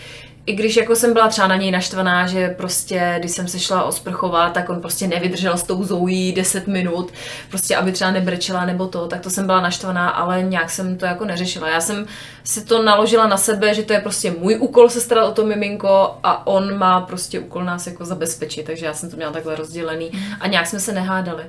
i 0.45 0.53
když 0.53 0.77
jako 0.77 0.95
jsem 0.95 1.13
byla 1.13 1.27
třeba 1.27 1.47
na 1.47 1.55
něj 1.55 1.71
naštvaná, 1.71 2.27
že 2.27 2.49
prostě, 2.49 3.15
když 3.19 3.31
jsem 3.31 3.47
se 3.47 3.59
šla 3.59 3.83
osprchovat, 3.83 4.53
tak 4.53 4.69
on 4.69 4.81
prostě 4.81 5.07
nevydržel 5.07 5.57
s 5.57 5.63
tou 5.63 5.83
zoují 5.83 6.31
10 6.31 6.67
minut, 6.67 7.11
prostě 7.49 7.75
aby 7.75 7.91
třeba 7.91 8.11
nebrečela 8.11 8.65
nebo 8.65 8.87
to, 8.87 9.07
tak 9.07 9.21
to 9.21 9.29
jsem 9.29 9.45
byla 9.45 9.61
naštvaná, 9.61 10.09
ale 10.09 10.41
nějak 10.41 10.69
jsem 10.69 10.97
to 10.97 11.05
jako 11.05 11.25
neřešila. 11.25 11.69
Já 11.69 11.81
jsem 11.81 12.05
si 12.43 12.65
to 12.65 12.83
naložila 12.83 13.27
na 13.27 13.37
sebe, 13.37 13.73
že 13.73 13.83
to 13.83 13.93
je 13.93 13.99
prostě 13.99 14.31
můj 14.31 14.57
úkol 14.59 14.89
se 14.89 15.01
starat 15.01 15.27
o 15.27 15.31
to 15.31 15.45
miminko 15.45 16.15
a 16.23 16.47
on 16.47 16.77
má 16.77 17.01
prostě 17.01 17.39
úkol 17.39 17.63
nás 17.63 17.87
jako 17.87 18.05
zabezpečit, 18.05 18.65
takže 18.65 18.85
já 18.85 18.93
jsem 18.93 19.09
to 19.09 19.15
měla 19.15 19.31
takhle 19.31 19.55
rozdělený 19.55 20.11
a 20.39 20.47
nějak 20.47 20.67
jsme 20.67 20.79
se 20.79 20.91
nehádali. 20.91 21.43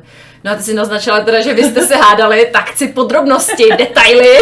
No 0.45 0.53
a 0.53 0.55
ty 0.55 0.63
si 0.63 0.75
naznačila 0.75 1.21
teda, 1.21 1.43
že 1.43 1.55
vy 1.55 1.65
jste 1.65 1.87
se 1.87 1.97
hádali, 1.97 2.51
tak 2.53 2.71
chci 2.71 2.89
podrobnosti, 2.89 3.65
detaily, 3.79 4.39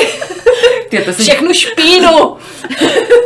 ty, 0.89 0.99
to 0.99 1.13
jsi... 1.13 1.23
všechnu 1.23 1.55
špínu. 1.55 2.37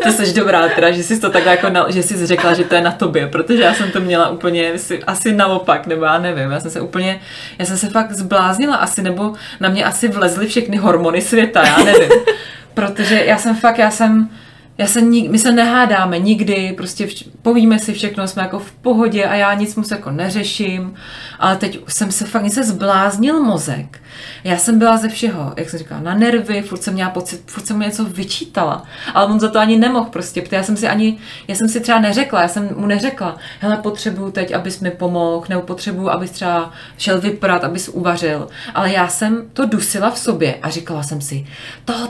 to 0.03 0.12
jsi 0.12 0.33
dobrá 0.33 0.69
teda, 0.69 0.91
že 0.91 1.03
jsi 1.03 1.15
to 1.20 1.31
takhle 1.31 1.52
jako, 1.52 1.68
na, 1.68 1.90
že 1.90 2.02
jsi 2.02 2.26
řekla, 2.26 2.55
že 2.55 2.64
to 2.64 2.74
je 2.74 2.81
na 2.81 2.92
tobě, 2.92 3.26
protože 3.26 3.62
já 3.62 3.74
jsem 3.74 3.90
to 3.90 4.00
měla 4.00 4.29
úplně 4.29 4.72
asi 5.07 5.33
naopak, 5.33 5.87
nebo 5.87 6.05
já 6.05 6.18
nevím, 6.18 6.50
já 6.50 6.61
jsem 6.61 6.70
se 6.70 6.81
úplně, 6.81 7.20
já 7.59 7.64
jsem 7.64 7.76
se 7.76 7.88
fakt 7.88 8.12
zbláznila 8.12 8.76
asi, 8.76 9.02
nebo 9.02 9.33
na 9.61 9.68
mě 9.68 9.85
asi 9.85 10.09
vlezly 10.09 10.46
všechny 10.46 10.76
hormony 10.76 11.22
světa, 11.22 11.66
já 11.66 11.85
nevím. 11.85 12.11
Protože 12.74 13.24
já 13.24 13.38
jsem 13.38 13.57
fakt, 13.57 13.79
já 13.79 13.90
jsem, 13.90 14.29
já 14.79 14.87
se, 14.87 15.01
my 15.01 15.39
se 15.39 15.53
nehádáme 15.53 16.19
nikdy, 16.19 16.75
prostě 16.77 17.07
vš- 17.07 17.27
povíme 17.43 17.79
si 17.79 17.95
všechno, 17.95 18.29
jsme 18.29 18.43
jako 18.43 18.59
v 18.59 18.73
pohodě 18.73 19.25
a 19.25 19.35
já 19.35 19.55
nic 19.55 19.75
moc 19.77 19.91
jako 19.91 20.11
neřeším, 20.11 20.95
ale 21.39 21.57
teď 21.57 21.81
jsem 21.89 22.12
se 22.12 22.25
fakt 22.25 22.53
se 22.53 22.65
zbláznil 22.65 23.43
mozek. 23.43 24.01
Já 24.45 24.57
jsem 24.57 24.79
byla 24.79 24.97
ze 24.97 25.09
všeho, 25.09 25.53
jak 25.57 25.71
jsem 25.71 25.79
říkala, 25.79 26.01
na 26.01 26.15
nervy, 26.15 26.62
furt 26.62 26.83
jsem 26.83 26.95
měla 26.95 27.11
pocit, 27.11 27.43
furt 27.47 27.67
jsem 27.67 27.77
mu 27.77 27.83
něco 27.83 28.05
vyčítala, 28.05 28.85
ale 29.15 29.27
on 29.27 29.41
za 29.41 29.49
to 29.49 29.59
ani 29.59 29.77
nemohl 29.77 30.11
prostě, 30.11 30.43
protože 30.43 30.57
já 30.57 30.62
jsem 30.62 30.77
si 30.77 30.89
ani, 30.89 31.19
já 31.49 31.55
jsem 31.55 31.69
si 31.69 31.81
třeba 31.81 32.01
neřekla, 32.01 32.43
já 32.43 32.49
jsem 32.49 32.69
mu 32.77 32.87
neřekla, 32.87 33.37
hele, 33.61 33.77
potřebuju 33.77 34.31
teď, 34.31 34.53
abys 34.55 34.81
mi 34.81 34.91
pomohl, 34.91 35.47
nebo 35.49 35.62
potřebuju, 35.62 36.09
abys 36.09 36.31
třeba 36.31 36.73
šel 36.99 37.21
vyprat, 37.21 37.65
abys 37.65 37.89
uvařil, 37.89 38.49
ale 38.75 38.93
já 38.93 39.09
jsem 39.09 39.43
to 39.53 39.67
dusila 39.67 40.11
v 40.11 40.19
sobě 40.19 40.55
a 40.62 40.71
říkala 40.71 41.03
jsem 41.03 41.21
si, 41.21 41.47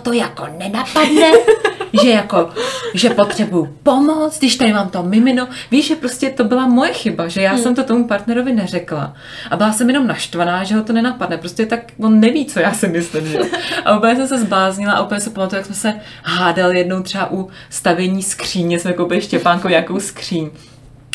to 0.02 0.12
jako 0.12 0.46
nenapadne, 0.58 1.30
že 2.02 2.10
jako, 2.10 2.50
že 2.94 3.10
potřebuju 3.10 3.78
pomoc, 3.82 4.38
když 4.38 4.56
tady 4.56 4.72
mám 4.72 4.88
to 4.88 5.02
mimino. 5.02 5.48
Víš, 5.70 5.86
že 5.86 5.96
prostě 5.96 6.30
to 6.30 6.44
byla 6.44 6.66
moje 6.66 6.92
chyba, 6.92 7.28
že 7.28 7.42
já 7.42 7.52
hmm. 7.52 7.62
jsem 7.62 7.74
to 7.74 7.84
tomu 7.84 8.08
partnerovi 8.08 8.52
neřekla. 8.52 9.14
A 9.50 9.56
byla 9.56 9.72
jsem 9.72 9.88
jenom 9.88 10.06
naštvaná, 10.06 10.64
že 10.64 10.74
ho 10.74 10.82
to 10.82 10.92
nenapadne. 10.92 11.38
Prostě 11.38 11.66
tak 11.66 11.80
on 11.98 12.20
neví, 12.20 12.46
co 12.46 12.60
já 12.60 12.72
si 12.72 12.88
myslím, 12.88 13.26
že? 13.26 13.38
A 13.84 13.96
úplně 13.96 14.16
jsem 14.16 14.28
se 14.28 14.38
zbláznila 14.38 14.92
a 14.92 15.02
úplně 15.02 15.20
se 15.20 15.30
pamatuju, 15.30 15.58
jak 15.58 15.66
jsme 15.66 15.74
se 15.74 15.94
hádali 16.22 16.78
jednou 16.78 17.02
třeba 17.02 17.32
u 17.32 17.48
stavění 17.70 18.22
skříně, 18.22 18.78
jsme 18.78 18.92
koupili 18.92 19.20
Štěpánko 19.20 19.68
nějakou 19.68 20.00
skříň. 20.00 20.50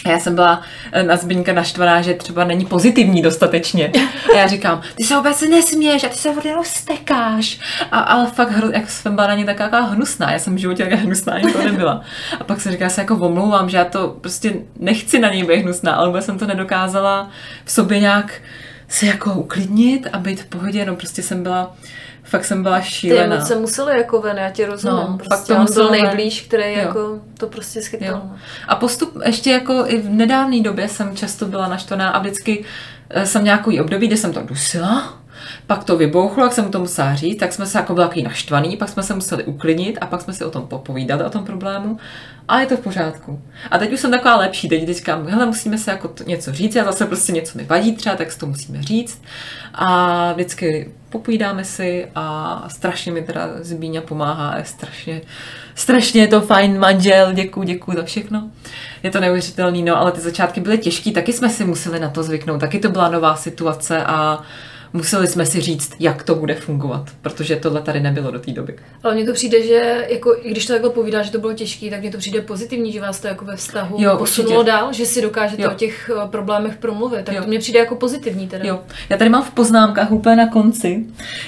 A 0.06 0.10
já 0.10 0.20
jsem 0.20 0.36
byla 0.36 0.62
eh, 0.92 1.04
na 1.04 1.16
Zbyňka 1.16 1.54
naštvaná, 1.54 2.02
že 2.02 2.14
třeba 2.14 2.44
není 2.44 2.66
pozitivní 2.66 3.22
dostatečně. 3.22 3.92
A 4.34 4.38
já 4.38 4.48
říkám, 4.48 4.82
ty 4.96 5.04
se 5.04 5.16
vůbec 5.16 5.42
nesměš 5.42 6.04
a 6.04 6.10
ty 6.10 6.16
se 6.16 6.34
vody 6.34 6.52
roztekáš. 6.52 7.60
A, 7.92 8.00
ale 8.00 8.28
fakt, 8.28 8.52
hru, 8.52 8.72
jak 8.74 8.90
jsem 8.90 9.16
byla 9.16 9.28
na 9.28 9.36
ně 9.36 9.46
taková 9.46 9.82
hnusná. 9.82 10.32
Já 10.32 10.40
jsem 10.40 10.56
v 10.56 10.60
životě 10.60 10.84
taková 10.84 11.02
hnusná 11.02 11.34
ani 11.34 11.54
to 11.54 11.64
nebyla. 11.64 12.02
A 12.40 12.44
pak 12.44 12.62
jsem 12.62 12.72
říkala, 12.72 12.86
já 12.86 12.90
se 12.90 13.02
jako 13.02 13.18
omlouvám, 13.18 13.70
že 13.70 13.78
já 13.78 13.86
to 13.86 14.18
prostě 14.22 14.54
nechci 14.80 15.20
na 15.20 15.30
něj 15.30 15.44
být 15.44 15.62
hnusná, 15.62 15.94
ale 15.94 16.08
vůbec 16.08 16.26
jsem 16.26 16.40
to 16.40 16.48
nedokázala 16.48 17.30
v 17.66 17.72
sobě 17.72 18.00
nějak 18.00 18.42
se 18.88 19.06
jako 19.06 19.34
uklidnit 19.34 20.08
a 20.14 20.20
být 20.20 20.42
v 20.42 20.46
pohodě, 20.46 20.86
no 20.86 20.96
prostě 20.96 21.24
jsem 21.24 21.44
byla 21.44 21.76
fakt 22.32 22.46
jsem 22.46 22.64
byla 22.64 22.80
Ty 22.80 22.86
šílená. 22.86 23.36
emoce 23.36 23.56
musely 23.56 23.98
jako 23.98 24.22
ven, 24.22 24.38
já 24.38 24.50
tě 24.50 24.66
rozumím. 24.66 24.98
No, 24.98 25.18
prostě 25.18 25.36
fakt 25.36 25.48
to 25.48 25.54
on 25.54 25.56
byl 25.58 25.66
muselo 25.66 25.90
ven. 25.90 26.02
nejblíž, 26.02 26.42
který 26.42 26.64
Jo. 26.74 26.80
jako 26.80 27.20
to 27.38 27.48
prostě 27.48 27.82
schytal. 27.82 28.08
Jo. 28.10 28.22
A 28.68 28.76
postup 28.76 29.18
ještě 29.26 29.52
jako 29.52 29.84
i 29.88 29.98
v 30.02 30.10
nedávné 30.10 30.62
době 30.62 30.88
jsem 30.90 31.16
často 31.16 31.46
byla 31.46 31.68
naštvaná 31.68 32.10
a 32.10 32.20
vždycky 32.20 32.64
eh, 33.10 33.26
jsem 33.26 33.44
nějaký 33.44 33.82
období, 33.82 34.08
kde 34.08 34.18
jsem 34.18 34.34
to 34.34 34.42
dusila, 34.42 35.14
pak 35.68 35.84
to 35.84 35.98
vybouchlo, 35.98 36.44
jak 36.44 36.54
jsem 36.54 36.66
mu 36.66 36.72
to 36.72 36.80
musela 36.80 37.16
říct, 37.16 37.40
tak 37.40 37.54
jsme 37.54 37.66
se 37.66 37.78
jako 37.78 37.94
byli 37.94 38.08
takový 38.08 38.24
naštvaný, 38.24 38.78
pak 38.78 38.90
jsme 38.90 39.04
se 39.04 39.14
museli 39.14 39.44
uklidnit 39.44 39.98
a 40.02 40.06
pak 40.06 40.22
jsme 40.22 40.34
si 40.34 40.46
o 40.46 40.52
tom 40.52 40.68
popovídali, 40.68 41.24
o 41.24 41.30
tom 41.30 41.46
problému 41.46 41.98
a 42.48 42.60
je 42.60 42.66
to 42.66 42.78
v 42.78 42.80
pořádku. 42.80 43.42
A 43.72 43.78
teď 43.78 43.94
už 43.94 44.00
jsem 44.00 44.12
taková 44.12 44.36
lepší, 44.36 44.70
teď 44.70 44.90
říkám, 44.90 45.28
hele, 45.28 45.46
musíme 45.46 45.78
se 45.78 45.92
jako 45.92 46.08
to 46.08 46.24
něco 46.24 46.52
říct, 46.52 46.76
já 46.76 46.84
zase 46.84 47.06
prostě 47.06 47.32
něco 47.32 47.58
mi 47.58 47.64
vadí 47.64 47.96
třeba, 47.96 48.16
tak 48.16 48.32
si 48.32 48.40
to 48.40 48.46
musíme 48.46 48.82
říct 48.84 49.22
a 49.76 50.34
vždycky 50.34 50.92
popovídáme 51.12 51.66
si 51.66 52.08
a 52.16 52.66
strašně 52.68 53.12
mi 53.12 53.22
teda 53.22 53.50
Zbíňa 53.62 54.02
pomáhá, 54.02 54.58
je 54.58 54.66
strašně, 54.66 55.22
strašně 55.76 56.22
je 56.22 56.28
to 56.28 56.42
fajn 56.42 56.80
manžel, 56.80 57.34
děkuji, 57.34 57.64
děkuji 57.64 57.98
za 57.98 58.04
všechno. 58.04 58.50
Je 59.04 59.10
to 59.12 59.20
neuvěřitelný, 59.20 59.84
no, 59.84 59.98
ale 59.98 60.12
ty 60.12 60.22
začátky 60.22 60.62
byly 60.62 60.78
těžké, 60.78 61.12
taky 61.12 61.34
jsme 61.34 61.50
si 61.50 61.66
museli 61.66 62.00
na 62.00 62.10
to 62.10 62.24
zvyknout, 62.24 62.60
taky 62.60 62.80
to 62.80 62.90
byla 62.90 63.10
nová 63.10 63.36
situace 63.36 64.04
a 64.04 64.44
museli 64.94 65.28
jsme 65.28 65.46
si 65.46 65.62
říct, 65.62 65.92
jak 66.00 66.24
to 66.24 66.36
bude 66.36 66.56
fungovat, 66.56 67.10
protože 67.22 67.56
tohle 67.56 67.82
tady 67.82 68.00
nebylo 68.00 68.32
do 68.32 68.40
té 68.40 68.52
doby. 68.52 68.76
Ale 69.04 69.16
mně 69.16 69.26
to 69.26 69.34
přijde, 69.34 69.64
že 69.68 70.06
jako, 70.10 70.36
i 70.42 70.52
když 70.52 70.66
to 70.66 70.74
takhle 70.74 70.90
povídá, 70.90 71.22
že 71.22 71.32
to 71.32 71.40
bylo 71.40 71.54
těžké, 71.54 71.90
tak 71.90 72.00
mně 72.00 72.12
to 72.12 72.18
přijde 72.18 72.42
pozitivní, 72.42 72.92
že 72.92 73.02
vás 73.02 73.20
to 73.20 73.28
jako 73.28 73.46
ve 73.46 73.56
vztahu 73.56 73.96
Jo, 74.00 74.18
posunulo 74.18 74.56
určitě. 74.60 74.72
dál, 74.72 74.94
že 74.94 75.06
si 75.06 75.22
dokážete 75.22 75.62
Jo. 75.64 75.72
o 75.72 75.74
těch 75.74 76.12
eh, 76.24 76.28
problémech 76.28 76.78
promluvit. 76.78 77.26
Tak 77.26 77.36
Jo. 77.36 77.42
to 77.42 77.48
mně 77.48 77.60
přijde 77.60 77.80
jako 77.80 77.96
pozitivní 77.96 78.48
teda. 78.48 78.66
Jo, 78.68 78.80
já 79.10 79.18
tady 79.18 79.30
mám 79.30 79.44
v 79.44 79.52
poznámkách 79.52 80.12
úplně 80.12 80.36
na 80.36 80.48
konci, 80.48 81.06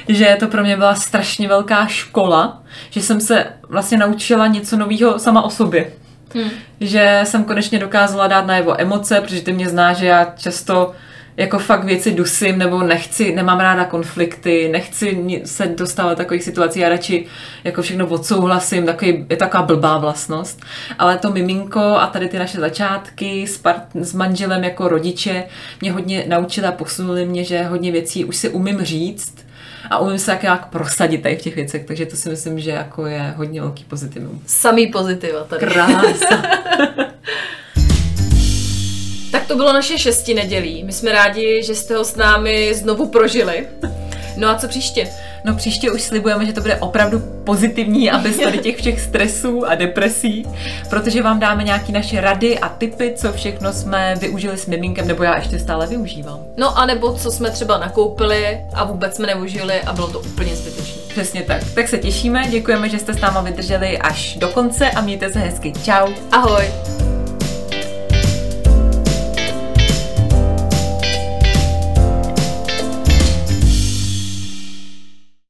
že 0.07 0.37
to 0.39 0.47
pro 0.47 0.63
mě 0.63 0.77
byla 0.77 0.95
strašně 0.95 1.47
velká 1.47 1.85
škola, 1.87 2.63
že 2.89 3.01
jsem 3.01 3.21
se 3.21 3.45
vlastně 3.69 3.97
naučila 3.97 4.47
něco 4.47 4.77
nového 4.77 5.19
sama 5.19 5.41
o 5.41 5.49
sobě. 5.49 5.91
Hmm. 6.35 6.49
Že 6.81 7.21
jsem 7.23 7.43
konečně 7.43 7.79
dokázala 7.79 8.27
dát 8.27 8.45
najevo 8.45 8.81
emoce, 8.81 9.21
protože 9.21 9.41
ty 9.41 9.53
mě 9.53 9.69
zná, 9.69 9.93
že 9.93 10.05
já 10.05 10.33
často 10.37 10.91
jako 11.37 11.59
fakt 11.59 11.83
věci 11.83 12.11
dusím, 12.11 12.57
nebo 12.57 12.83
nechci, 12.83 13.35
nemám 13.35 13.59
ráda 13.59 13.85
konflikty, 13.85 14.69
nechci 14.71 15.41
se 15.45 15.67
dostávat 15.67 16.09
do 16.09 16.15
takových 16.15 16.43
situací, 16.43 16.79
já 16.79 16.89
radši 16.89 17.25
jako 17.63 17.81
všechno 17.81 18.07
odsouhlasím, 18.07 18.85
takový, 18.85 19.25
je 19.29 19.37
taková 19.37 19.63
blbá 19.63 19.97
vlastnost. 19.97 20.61
Ale 20.99 21.17
to 21.17 21.31
miminko 21.31 21.79
a 21.79 22.07
tady 22.07 22.27
ty 22.27 22.39
naše 22.39 22.59
začátky 22.59 23.47
s, 23.47 23.57
part, 23.57 23.83
s 23.95 24.13
manželem 24.13 24.63
jako 24.63 24.87
rodiče 24.87 25.43
mě 25.81 25.91
hodně 25.91 26.25
naučila, 26.27 26.71
posunuli 26.71 27.25
mě, 27.25 27.43
že 27.43 27.63
hodně 27.63 27.91
věcí 27.91 28.25
už 28.25 28.35
si 28.35 28.49
umím 28.49 28.81
říct 28.81 29.45
a 29.89 29.99
umím 29.99 30.19
se 30.19 30.31
jak 30.31 30.41
nějak 30.41 30.65
prosadit 30.69 31.21
tady 31.21 31.35
v 31.35 31.41
těch 31.41 31.55
věcech, 31.55 31.85
takže 31.85 32.05
to 32.05 32.15
si 32.15 32.29
myslím, 32.29 32.59
že 32.59 32.71
jako 32.71 33.05
je 33.05 33.33
hodně 33.37 33.61
velký 33.61 33.83
pozitivum. 33.83 34.41
Samý 34.45 34.87
pozitiva 34.87 35.43
tady. 35.43 35.65
Krása. 35.65 36.43
To 39.53 39.57
bylo 39.57 39.73
naše 39.73 39.99
šesti 39.99 40.33
nedělí. 40.33 40.83
My 40.83 40.93
jsme 40.93 41.11
rádi, 41.11 41.63
že 41.63 41.75
jste 41.75 41.95
ho 41.95 42.05
s 42.05 42.15
námi 42.15 42.73
znovu 42.73 43.09
prožili. 43.09 43.67
No 44.37 44.49
a 44.49 44.55
co 44.55 44.67
příště? 44.67 45.09
No 45.43 45.55
příště 45.55 45.91
už 45.91 46.01
slibujeme, 46.01 46.45
že 46.45 46.53
to 46.53 46.61
bude 46.61 46.75
opravdu 46.75 47.19
pozitivní 47.43 48.11
a 48.11 48.17
bez 48.17 48.37
tady 48.37 48.57
těch 48.57 48.77
všech 48.77 49.01
stresů 49.01 49.65
a 49.67 49.75
depresí, 49.75 50.45
protože 50.89 51.21
vám 51.21 51.39
dáme 51.39 51.63
nějaké 51.63 51.91
naše 51.91 52.21
rady 52.21 52.59
a 52.59 52.69
tipy, 52.69 53.13
co 53.15 53.33
všechno 53.33 53.73
jsme 53.73 54.15
využili 54.19 54.57
s 54.57 54.65
miminkem, 54.65 55.07
nebo 55.07 55.23
já 55.23 55.37
ještě 55.37 55.59
stále 55.59 55.87
využívám. 55.87 56.39
No 56.57 56.77
a 56.77 56.85
nebo 56.85 57.13
co 57.13 57.31
jsme 57.31 57.49
třeba 57.49 57.77
nakoupili 57.77 58.59
a 58.73 58.83
vůbec 58.83 59.15
jsme 59.15 59.27
neužili 59.27 59.81
a 59.81 59.93
bylo 59.93 60.07
to 60.07 60.19
úplně 60.19 60.55
zbytečné. 60.55 61.01
Přesně 61.07 61.41
tak. 61.41 61.63
Tak 61.75 61.87
se 61.87 61.97
těšíme, 61.97 62.47
děkujeme, 62.49 62.89
že 62.89 62.99
jste 62.99 63.13
s 63.13 63.21
náma 63.21 63.41
vydrželi 63.41 63.97
až 63.97 64.35
do 64.35 64.47
konce 64.47 64.91
a 64.91 65.01
mějte 65.01 65.33
se 65.33 65.39
hezky. 65.39 65.73
Ciao. 65.83 66.09
Ahoj! 66.31 66.63